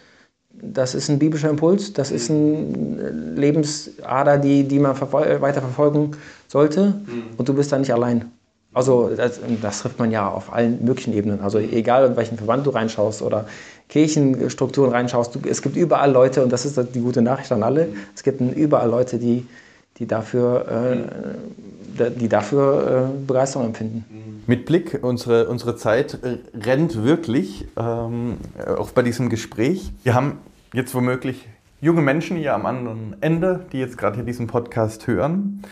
[0.62, 6.12] das ist ein biblischer Impuls, das ist eine Lebensader, die, die man weiter verfolgen
[6.48, 7.24] sollte mhm.
[7.38, 8.32] und du bist da nicht allein.
[8.74, 11.42] Also das, das, trifft man ja auf allen möglichen Ebenen.
[11.42, 13.46] Also egal, in welchen Verband du reinschaust oder
[13.90, 17.90] Kirchenstrukturen reinschaust, du, es gibt überall Leute, und das ist die gute Nachricht an alle,
[18.16, 19.46] es gibt überall Leute, die,
[19.98, 20.96] die dafür,
[22.00, 24.06] äh, die dafür äh, Begeisterung empfinden.
[24.48, 26.18] Mit Blick, unsere, unsere Zeit
[26.54, 28.38] rennt wirklich, ähm,
[28.78, 29.92] auch bei diesem Gespräch.
[30.04, 30.38] Wir haben
[30.74, 31.48] jetzt womöglich
[31.82, 35.64] junge Menschen hier am anderen Ende, die jetzt gerade hier diesen Podcast hören.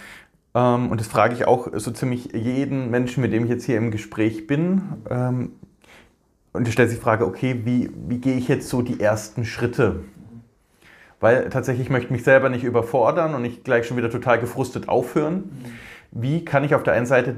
[0.55, 3.77] Ähm, und das frage ich auch so ziemlich jeden Menschen, mit dem ich jetzt hier
[3.77, 4.81] im Gespräch bin.
[5.09, 5.51] Ähm,
[6.51, 9.45] und ich stelle sich die Frage, okay, wie, wie gehe ich jetzt so die ersten
[9.45, 10.03] Schritte?
[11.19, 14.89] Weil tatsächlich ich möchte mich selber nicht überfordern und nicht gleich schon wieder total gefrustet
[14.89, 15.51] aufhören.
[16.11, 17.35] Wie kann ich auf der einen Seite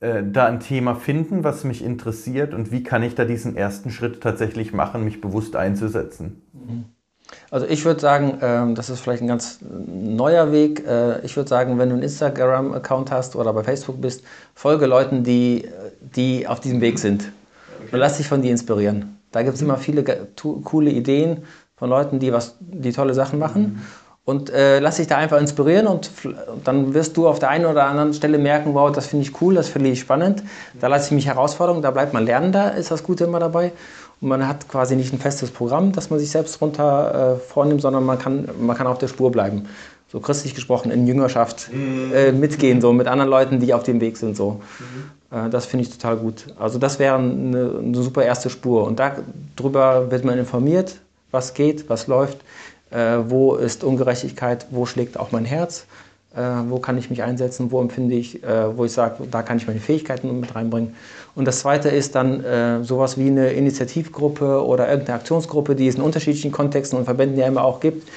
[0.00, 3.90] äh, da ein Thema finden, was mich interessiert und wie kann ich da diesen ersten
[3.90, 6.42] Schritt tatsächlich machen, mich bewusst einzusetzen?
[7.50, 10.84] Also ich würde sagen, ähm, das ist vielleicht ein ganz neuer Weg.
[10.86, 14.22] Äh, ich würde sagen, wenn du einen Instagram-Account hast oder bei Facebook bist,
[14.54, 15.66] folge Leuten, die,
[16.00, 17.32] die auf diesem Weg sind.
[17.90, 19.18] Und lass dich von dir inspirieren.
[19.32, 20.04] Da gibt es immer viele
[20.64, 21.44] coole Ideen
[21.76, 23.62] von Leuten, die, was, die tolle Sachen machen.
[23.62, 23.82] Mhm.
[24.26, 27.64] Und äh, lass dich da einfach inspirieren und, und, dann wirst du auf der einen
[27.64, 30.42] oder anderen Stelle merken, wow, das finde ich cool, das finde ich spannend.
[30.80, 33.70] Da lasse ich mich herausfordern, da bleibt man lernender, ist das Gute immer dabei.
[34.20, 37.82] Und man hat quasi nicht ein festes Programm, das man sich selbst runter äh, vornimmt,
[37.82, 39.68] sondern man kann, man kann auf der Spur bleiben.
[40.10, 42.12] So christlich gesprochen in Jüngerschaft mhm.
[42.12, 44.36] äh, mitgehen, so mit anderen Leuten, die auf dem Weg sind.
[44.36, 44.60] So.
[44.80, 45.36] Mhm.
[45.38, 46.46] Äh, das finde ich total gut.
[46.58, 48.88] Also das wäre eine, eine, super erste Spur.
[48.88, 49.00] Und
[49.56, 50.96] darüber wird man informiert,
[51.30, 52.38] was geht, was läuft,
[52.90, 55.86] äh, wo ist Ungerechtigkeit, wo schlägt auch mein Herz,
[56.34, 59.56] äh, wo kann ich mich einsetzen, wo empfinde ich, äh, wo ich sage, da kann
[59.56, 60.94] ich meine Fähigkeiten mit reinbringen.
[61.34, 65.96] Und das Zweite ist dann äh, sowas wie eine Initiativgruppe oder irgendeine Aktionsgruppe, die es
[65.96, 68.08] in unterschiedlichen Kontexten und Verbänden ja immer auch gibt,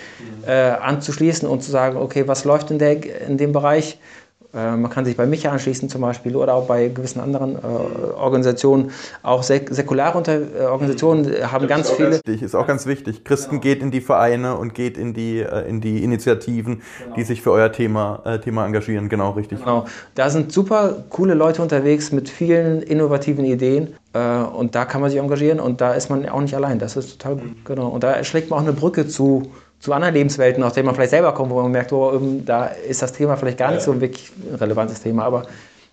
[0.46, 4.00] äh, anzuschließen und zu sagen, okay, was läuft in, der, in dem Bereich?
[4.52, 7.60] Äh, man kann sich bei Micha anschließen zum Beispiel oder auch bei gewissen anderen äh,
[8.18, 8.92] Organisationen.
[9.22, 12.14] Auch sek säkulare Unter äh, Organisationen haben das ganz viele.
[12.14, 13.24] Wichtig, ist auch ganz wichtig.
[13.24, 13.62] Christen genau.
[13.62, 17.16] geht in die Vereine und geht in die, äh, in die Initiativen, genau.
[17.16, 19.08] die sich für euer Thema, äh, Thema engagieren.
[19.08, 19.60] Genau, richtig.
[19.60, 19.86] Genau.
[20.16, 23.96] Da sind super coole Leute unterwegs mit vielen innovativen Ideen.
[24.14, 26.80] Äh, und da kann man sich engagieren und da ist man auch nicht allein.
[26.80, 27.66] Das ist total gut.
[27.66, 27.90] Genau.
[27.90, 31.12] Und da schlägt man auch eine Brücke zu zu anderen Lebenswelten, aus denen man vielleicht
[31.12, 34.02] selber kommt, wo man merkt, oh, da ist das Thema vielleicht gar nicht so ein
[34.02, 35.44] wirklich relevantes Thema, aber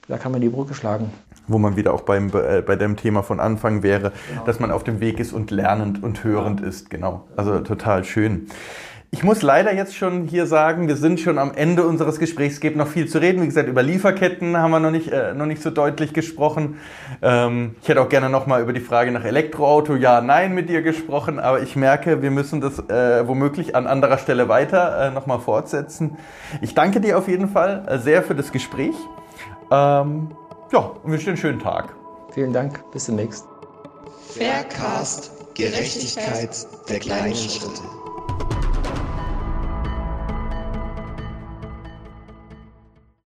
[0.08, 1.12] da kann man die Brücke schlagen.
[1.48, 4.44] Wo man wieder auch beim, äh, bei dem Thema von Anfang wäre, genau.
[4.44, 6.66] dass man auf dem Weg ist und lernend und hörend ja.
[6.66, 6.90] ist.
[6.90, 7.24] Genau.
[7.36, 8.48] Also total schön.
[9.10, 12.54] Ich muss leider jetzt schon hier sagen, wir sind schon am Ende unseres Gesprächs.
[12.54, 13.40] Es gibt noch viel zu reden.
[13.40, 16.78] Wie gesagt, über Lieferketten haben wir noch nicht, äh, noch nicht so deutlich gesprochen.
[17.22, 20.68] Ähm, ich hätte auch gerne noch mal über die Frage nach Elektroauto, ja, nein mit
[20.68, 21.38] dir gesprochen.
[21.38, 25.38] Aber ich merke, wir müssen das äh, womöglich an anderer Stelle weiter äh, noch mal
[25.38, 26.16] fortsetzen.
[26.60, 28.96] Ich danke dir auf jeden Fall äh, sehr für das Gespräch.
[29.70, 30.30] Ähm,
[30.72, 31.94] ja, und wünsche dir einen schönen Tag.
[32.34, 32.82] Vielen Dank.
[32.92, 33.46] Bis demnächst.
[34.36, 35.30] Faircast.
[35.54, 37.80] Gerechtigkeit der kleinen Schritte.